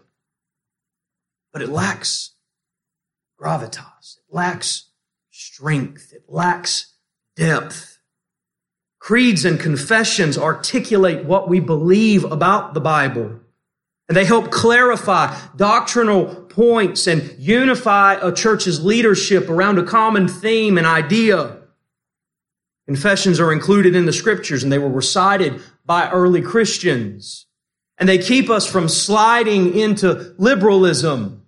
but 1.53 1.61
it 1.61 1.69
lacks 1.69 2.35
gravitas. 3.39 4.17
It 4.17 4.33
lacks 4.35 4.91
strength. 5.31 6.13
It 6.13 6.25
lacks 6.29 6.95
depth. 7.37 7.99
Creeds 9.01 9.45
and 9.45 9.61
confessions 9.61 10.39
articulate 10.39 11.25
what 11.27 11.49
we 11.49 11.61
believe 11.61 12.25
about 12.25 12.73
the 12.73 12.81
Bible. 12.81 13.41
And 14.09 14.17
they 14.17 14.25
help 14.25 14.51
clarify 14.51 15.39
doctrinal 15.57 16.27
points 16.27 17.07
and 17.07 17.35
unify 17.39 18.15
a 18.15 18.33
church's 18.33 18.85
leadership 18.85 19.49
around 19.49 19.79
a 19.79 19.83
common 19.83 20.29
theme 20.29 20.79
and 20.79 20.87
idea. 20.87 21.59
Confessions 22.87 23.41
are 23.41 23.53
included 23.53 23.97
in 23.97 24.07
the 24.07 24.13
scriptures 24.13 24.63
and 24.63 24.71
they 24.71 24.79
were 24.79 24.91
recited 24.91 25.61
by 25.85 26.11
early 26.11 26.43
Christians. 26.43 27.47
And 27.99 28.09
they 28.09 28.19
keep 28.19 28.51
us 28.51 28.71
from 28.71 28.89
sliding 28.89 29.79
into 29.79 30.35
liberalism. 30.39 31.47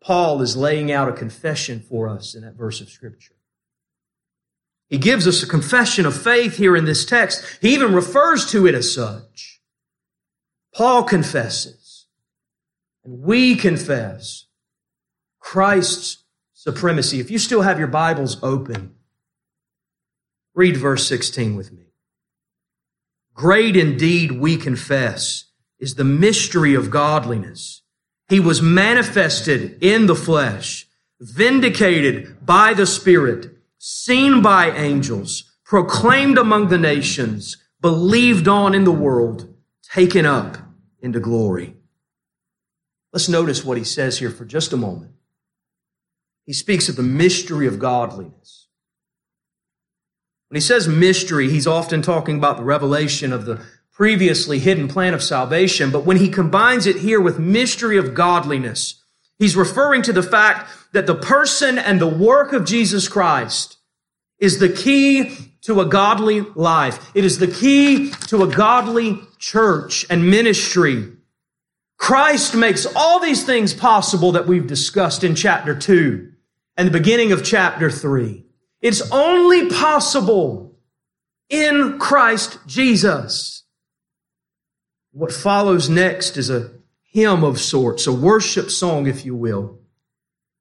Paul 0.00 0.40
is 0.40 0.56
laying 0.56 0.90
out 0.90 1.08
a 1.08 1.12
confession 1.12 1.80
for 1.80 2.08
us 2.08 2.34
in 2.34 2.42
that 2.42 2.54
verse 2.54 2.80
of 2.80 2.88
scripture. 2.88 3.34
He 4.88 4.98
gives 4.98 5.26
us 5.26 5.42
a 5.42 5.46
confession 5.46 6.06
of 6.06 6.20
faith 6.20 6.56
here 6.56 6.76
in 6.76 6.84
this 6.84 7.04
text. 7.04 7.44
He 7.60 7.74
even 7.74 7.92
refers 7.92 8.50
to 8.50 8.66
it 8.66 8.74
as 8.74 8.92
such. 8.92 9.60
Paul 10.74 11.04
confesses, 11.04 12.06
and 13.04 13.22
we 13.22 13.56
confess 13.56 14.46
Christ's 15.38 16.24
supremacy. 16.54 17.20
If 17.20 17.30
you 17.30 17.38
still 17.38 17.62
have 17.62 17.78
your 17.78 17.88
Bibles 17.88 18.42
open, 18.42 18.94
Read 20.54 20.76
verse 20.76 21.06
16 21.06 21.56
with 21.56 21.72
me. 21.72 21.89
Great 23.40 23.74
indeed, 23.74 24.32
we 24.32 24.54
confess, 24.54 25.46
is 25.78 25.94
the 25.94 26.04
mystery 26.04 26.74
of 26.74 26.90
godliness. 26.90 27.80
He 28.28 28.38
was 28.38 28.60
manifested 28.60 29.82
in 29.82 30.04
the 30.04 30.14
flesh, 30.14 30.86
vindicated 31.18 32.44
by 32.44 32.74
the 32.74 32.84
Spirit, 32.84 33.50
seen 33.78 34.42
by 34.42 34.70
angels, 34.72 35.56
proclaimed 35.64 36.36
among 36.36 36.68
the 36.68 36.76
nations, 36.76 37.56
believed 37.80 38.46
on 38.46 38.74
in 38.74 38.84
the 38.84 38.92
world, 38.92 39.48
taken 39.90 40.26
up 40.26 40.58
into 41.00 41.18
glory. 41.18 41.76
Let's 43.10 43.30
notice 43.30 43.64
what 43.64 43.78
he 43.78 43.84
says 43.84 44.18
here 44.18 44.30
for 44.30 44.44
just 44.44 44.74
a 44.74 44.76
moment. 44.76 45.12
He 46.44 46.52
speaks 46.52 46.90
of 46.90 46.96
the 46.96 47.02
mystery 47.02 47.66
of 47.66 47.78
godliness. 47.78 48.59
When 50.50 50.56
he 50.56 50.60
says 50.60 50.88
mystery, 50.88 51.48
he's 51.48 51.68
often 51.68 52.02
talking 52.02 52.36
about 52.36 52.56
the 52.56 52.64
revelation 52.64 53.32
of 53.32 53.44
the 53.44 53.60
previously 53.92 54.58
hidden 54.58 54.88
plan 54.88 55.14
of 55.14 55.22
salvation. 55.22 55.92
But 55.92 56.04
when 56.04 56.16
he 56.16 56.28
combines 56.28 56.86
it 56.86 56.96
here 56.96 57.20
with 57.20 57.38
mystery 57.38 57.96
of 57.96 58.14
godliness, 58.14 59.00
he's 59.38 59.54
referring 59.54 60.02
to 60.02 60.12
the 60.12 60.24
fact 60.24 60.68
that 60.92 61.06
the 61.06 61.14
person 61.14 61.78
and 61.78 62.00
the 62.00 62.08
work 62.08 62.52
of 62.52 62.64
Jesus 62.64 63.06
Christ 63.06 63.76
is 64.40 64.58
the 64.58 64.68
key 64.68 65.36
to 65.60 65.80
a 65.80 65.86
godly 65.86 66.40
life. 66.56 67.12
It 67.14 67.24
is 67.24 67.38
the 67.38 67.46
key 67.46 68.10
to 68.26 68.42
a 68.42 68.48
godly 68.48 69.20
church 69.38 70.04
and 70.10 70.28
ministry. 70.28 71.12
Christ 71.96 72.56
makes 72.56 72.86
all 72.96 73.20
these 73.20 73.44
things 73.44 73.72
possible 73.72 74.32
that 74.32 74.48
we've 74.48 74.66
discussed 74.66 75.22
in 75.22 75.36
chapter 75.36 75.76
two 75.76 76.32
and 76.76 76.88
the 76.88 76.98
beginning 76.98 77.30
of 77.30 77.44
chapter 77.44 77.88
three. 77.88 78.46
It's 78.80 79.10
only 79.10 79.68
possible 79.68 80.78
in 81.48 81.98
Christ 81.98 82.58
Jesus. 82.66 83.64
What 85.12 85.32
follows 85.32 85.90
next 85.90 86.36
is 86.36 86.48
a 86.50 86.70
hymn 87.02 87.42
of 87.42 87.60
sorts, 87.60 88.06
a 88.06 88.12
worship 88.12 88.70
song, 88.70 89.06
if 89.06 89.24
you 89.24 89.34
will, 89.34 89.80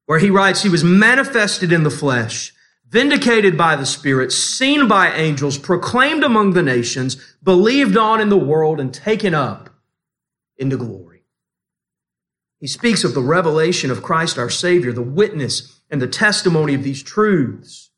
where 0.06 0.20
he 0.20 0.32
writes, 0.32 0.64
He 0.64 0.70
was 0.70 0.84
manifested 0.84 1.72
in 1.72 1.84
the 1.84 1.92
flesh, 1.92 2.52
vindicated 2.88 3.56
by 3.56 3.76
the 3.76 3.86
Spirit, 3.86 4.32
seen 4.32 4.88
by 4.88 5.14
angels, 5.14 5.60
proclaimed 5.60 6.24
among 6.24 6.54
the 6.54 6.64
nations, 6.64 7.36
believed 7.44 7.96
on 7.96 8.20
in 8.20 8.30
the 8.30 8.38
world, 8.38 8.80
and 8.80 8.92
taken 8.92 9.36
up 9.36 9.70
into 10.58 10.76
glory. 10.76 11.24
He 12.60 12.68
speaks 12.68 13.04
of 13.04 13.14
the 13.14 13.22
revelation 13.22 13.92
of 13.92 14.04
Christ 14.04 14.38
our 14.38 14.50
Savior, 14.50 14.92
the 14.92 15.02
witness 15.02 15.80
and 15.90 16.02
the 16.02 16.08
testimony 16.08 16.74
of 16.74 16.84
these 16.84 17.04
truths. 17.04 17.89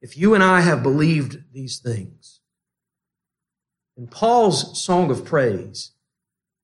If 0.00 0.16
you 0.16 0.34
and 0.34 0.42
I 0.44 0.60
have 0.60 0.82
believed 0.82 1.52
these 1.52 1.78
things, 1.78 2.40
then 3.96 4.06
Paul's 4.06 4.80
song 4.80 5.10
of 5.10 5.24
praise 5.24 5.92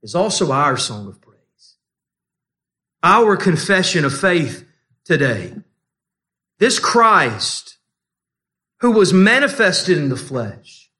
is 0.02 0.14
also 0.14 0.52
our 0.52 0.76
song 0.76 1.08
of 1.08 1.20
praise. 1.20 1.34
Our 3.02 3.36
confession 3.36 4.04
of 4.04 4.16
faith 4.16 4.64
today. 5.04 5.54
This 6.58 6.78
Christ, 6.78 7.78
who 8.80 8.92
was 8.92 9.12
manifested 9.12 9.98
in 9.98 10.10
the 10.10 10.16
flesh, 10.16 10.90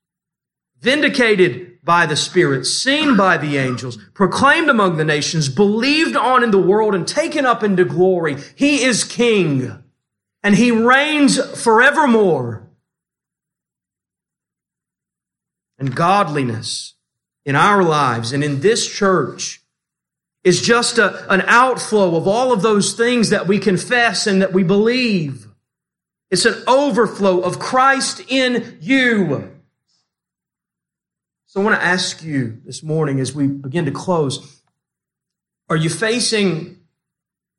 vindicated 0.80 1.78
by 1.84 2.06
the 2.06 2.16
Spirit, 2.16 2.64
seen 2.64 3.16
by 3.16 3.36
the 3.36 3.58
angels, 3.58 3.98
proclaimed 4.14 4.68
among 4.68 4.96
the 4.96 5.04
nations, 5.04 5.48
believed 5.48 6.16
on 6.16 6.42
in 6.42 6.50
the 6.50 6.58
world, 6.58 6.94
and 6.94 7.06
taken 7.06 7.46
up 7.46 7.62
into 7.62 7.84
glory. 7.84 8.36
He 8.56 8.82
is 8.82 9.04
King. 9.04 9.83
And 10.44 10.54
he 10.54 10.70
reigns 10.70 11.40
forevermore. 11.60 12.68
And 15.78 15.96
godliness 15.96 16.94
in 17.44 17.56
our 17.56 17.82
lives 17.82 18.32
and 18.32 18.44
in 18.44 18.60
this 18.60 18.88
church 18.88 19.62
is 20.44 20.60
just 20.60 20.98
a, 20.98 21.32
an 21.32 21.42
outflow 21.46 22.14
of 22.16 22.28
all 22.28 22.52
of 22.52 22.60
those 22.60 22.92
things 22.92 23.30
that 23.30 23.48
we 23.48 23.58
confess 23.58 24.26
and 24.26 24.42
that 24.42 24.52
we 24.52 24.62
believe. 24.62 25.48
It's 26.30 26.44
an 26.44 26.62
overflow 26.68 27.40
of 27.40 27.58
Christ 27.58 28.22
in 28.28 28.78
you. 28.80 29.50
So 31.46 31.60
I 31.60 31.64
want 31.64 31.76
to 31.76 31.84
ask 31.84 32.22
you 32.22 32.60
this 32.64 32.82
morning 32.82 33.18
as 33.18 33.34
we 33.34 33.46
begin 33.46 33.86
to 33.86 33.90
close, 33.90 34.60
are 35.70 35.76
you 35.76 35.88
facing 35.88 36.80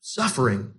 suffering? 0.01 0.74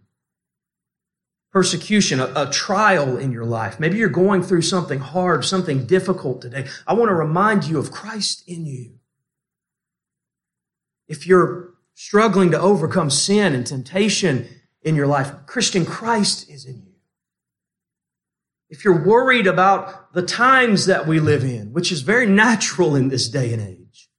Persecution, 1.52 2.20
a, 2.20 2.32
a, 2.36 2.50
trial 2.50 3.16
in 3.16 3.32
your 3.32 3.44
life. 3.44 3.80
Maybe 3.80 3.98
you're 3.98 4.08
going 4.08 4.42
through 4.42 4.62
something 4.62 4.98
hard, 4.98 5.44
something 5.44 5.86
difficult 5.86 6.42
today. 6.42 6.66
I 6.86 6.92
want 6.92 7.08
to 7.08 7.14
remind 7.14 7.64
you 7.64 7.78
of 7.78 7.90
Christ 7.90 8.42
in 8.46 8.66
you. 8.66 8.98
If 11.08 11.26
you're 11.26 11.74
struggling 11.94 12.50
to 12.50 12.60
overcome 12.60 13.10
sin 13.10 13.54
and 13.54 13.66
temptation 13.66 14.48
in 14.82 14.96
your 14.96 15.06
life, 15.06 15.32
Christian 15.46 15.86
Christ 15.86 16.50
is 16.50 16.66
in 16.66 16.76
you. 16.76 16.92
If 18.68 18.84
you're 18.84 19.04
worried 19.04 19.46
about 19.46 20.12
the 20.12 20.22
times 20.22 20.86
that 20.86 21.06
we 21.06 21.20
live 21.20 21.44
in, 21.44 21.72
which 21.72 21.92
is 21.92 22.02
very 22.02 22.26
natural 22.26 22.96
in 22.96 23.08
this 23.08 23.28
day 23.28 23.52
and 23.52 23.62
age, 23.62 24.10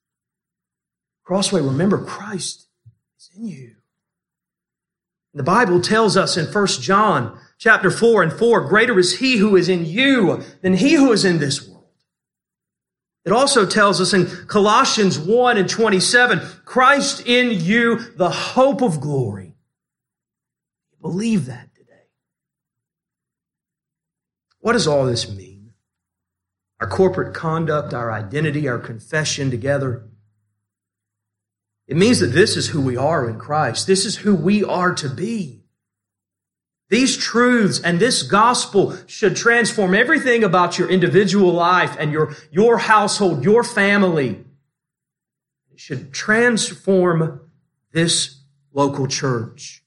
Crossway, 1.23 1.61
remember 1.61 2.03
Christ 2.03 2.67
is 3.17 3.29
in 3.35 3.47
you. 3.47 3.76
The 5.33 5.43
Bible 5.43 5.81
tells 5.81 6.17
us 6.17 6.37
in 6.37 6.45
1 6.45 6.67
John 6.81 7.39
chapter 7.57 7.91
4 7.91 8.23
and 8.23 8.33
4, 8.33 8.61
greater 8.67 8.97
is 8.97 9.19
he 9.19 9.37
who 9.37 9.55
is 9.55 9.69
in 9.69 9.85
you 9.85 10.43
than 10.61 10.73
he 10.73 10.93
who 10.93 11.11
is 11.11 11.25
in 11.25 11.39
this 11.39 11.67
world. 11.67 11.77
It 13.25 13.33
also 13.33 13.65
tells 13.65 13.99
us 13.99 14.13
in 14.13 14.25
Colossians 14.47 15.19
1 15.19 15.57
and 15.57 15.69
27, 15.69 16.39
Christ 16.63 17.23
in 17.25 17.51
you, 17.51 17.99
the 18.15 18.29
hope 18.29 18.81
of 18.81 19.01
glory. 19.01 19.55
Believe 21.01 21.45
that 21.47 21.75
today. 21.75 22.07
What 24.59 24.73
does 24.73 24.87
all 24.87 25.05
this 25.05 25.29
mean? 25.29 25.73
Our 26.79 26.87
corporate 26.87 27.33
conduct, 27.33 27.93
our 27.93 28.11
identity, 28.11 28.67
our 28.67 28.79
confession 28.79 29.51
together. 29.51 30.07
It 31.87 31.95
means 31.95 32.19
that 32.19 32.27
this 32.27 32.57
is 32.57 32.67
who 32.69 32.81
we 32.81 32.97
are 32.97 33.29
in 33.29 33.39
Christ. 33.39 33.87
This 33.87 34.05
is 34.05 34.17
who 34.17 34.35
we 34.35 34.63
are 34.63 34.93
to 34.95 35.09
be. 35.09 35.63
These 36.89 37.17
truths 37.17 37.79
and 37.79 37.99
this 37.99 38.23
gospel 38.23 38.97
should 39.07 39.35
transform 39.35 39.93
everything 39.93 40.43
about 40.43 40.77
your 40.77 40.89
individual 40.89 41.51
life 41.51 41.95
and 41.99 42.11
your, 42.11 42.35
your 42.51 42.77
household, 42.77 43.43
your 43.43 43.63
family. 43.63 44.45
It 45.71 45.79
should 45.79 46.13
transform 46.13 47.41
this 47.91 48.41
local 48.73 49.07
church, 49.07 49.83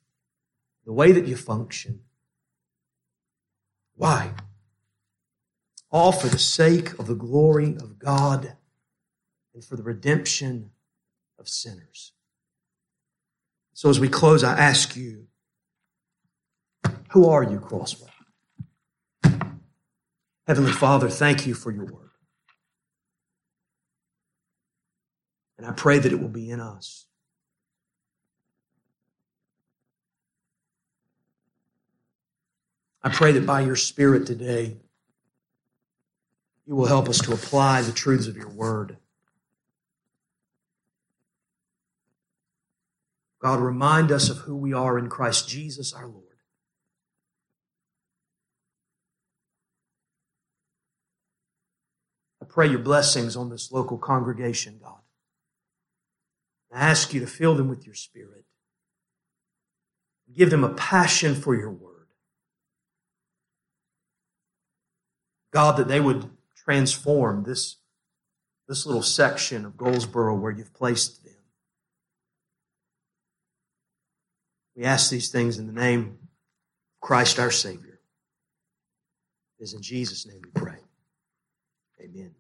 the 0.85 0.93
way 0.93 1.13
that 1.13 1.27
you 1.27 1.37
function. 1.37 2.01
Why? 3.95 4.33
All 5.91 6.13
for 6.13 6.29
the 6.29 6.39
sake 6.39 6.99
of 6.99 7.07
the 7.07 7.15
glory 7.15 7.77
of 7.77 7.99
God 7.99 8.57
and 9.55 9.65
for 9.65 9.77
the 9.77 9.83
redemption 9.83 10.71
of 11.41 11.49
sinners. 11.49 12.13
So 13.73 13.89
as 13.89 13.99
we 13.99 14.09
close, 14.09 14.45
I 14.45 14.53
ask 14.59 14.95
you, 14.95 15.27
who 17.13 17.29
are 17.29 17.43
you, 17.43 17.59
Crossway? 17.59 18.11
Heavenly 20.47 20.73
Father, 20.73 21.09
thank 21.09 21.47
you 21.47 21.55
for 21.55 21.71
your 21.71 21.87
word. 21.87 22.11
And 25.57 25.67
I 25.67 25.73
pray 25.73 25.99
that 25.99 26.13
it 26.13 26.21
will 26.21 26.29
be 26.29 26.51
in 26.51 26.61
us. 26.61 27.07
I 33.03 33.09
pray 33.09 33.33
that 33.33 33.47
by 33.47 33.63
your 33.63 33.77
Spirit 33.77 34.27
today, 34.27 34.77
you 36.67 36.77
will 36.77 36.87
help 36.87 37.09
us 37.09 37.21
to 37.23 37.33
apply 37.33 37.83
the 37.83 37.93
truths 37.93 38.27
of 38.27 38.37
your 38.37 38.51
word. 38.51 38.99
God, 43.41 43.61
remind 43.61 44.13
us 44.13 44.29
of 44.29 44.39
who 44.39 44.55
we 44.55 44.73
are 44.73 44.99
in 44.99 45.09
Christ 45.09 45.49
Jesus 45.49 45.95
our 45.95 46.07
Lord. 46.07 46.25
I 52.43 52.45
pray 52.47 52.69
your 52.69 52.81
blessings 52.81 53.37
on 53.37 53.49
this 53.49 53.73
local 53.73 53.99
congregation, 53.99 54.79
God. 54.83 55.01
I 56.73 56.81
ask 56.81 57.13
you 57.13 57.21
to 57.21 57.27
fill 57.27 57.55
them 57.55 57.69
with 57.69 57.87
your 57.87 57.95
Spirit. 57.95 58.45
Give 60.35 60.51
them 60.51 60.63
a 60.63 60.75
passion 60.75 61.35
for 61.35 61.57
your 61.57 61.71
word. 61.71 62.07
God, 65.53 65.77
that 65.79 65.89
they 65.89 65.99
would 66.01 66.31
transform 66.57 67.43
this, 67.45 67.77
this 68.69 68.87
little 68.87 69.03
section 69.03 69.65
of 69.65 69.77
Goldsboro 69.77 70.37
where 70.37 70.53
you've 70.53 70.75
placed 70.75 71.25
them. 71.25 71.30
We 74.77 74.85
ask 74.85 75.11
these 75.11 75.31
things 75.31 75.59
in 75.59 75.67
the 75.67 75.73
name 75.73 76.01
of 76.01 76.29
Christ 77.01 77.39
our 77.39 77.51
Savior. 77.51 78.01
It 79.59 79.65
is 79.65 79.75
in 79.75 79.83
Jesus' 79.83 80.27
name 80.27 80.41
we 80.43 80.51
pray. 80.61 80.79
Amen. 82.01 82.35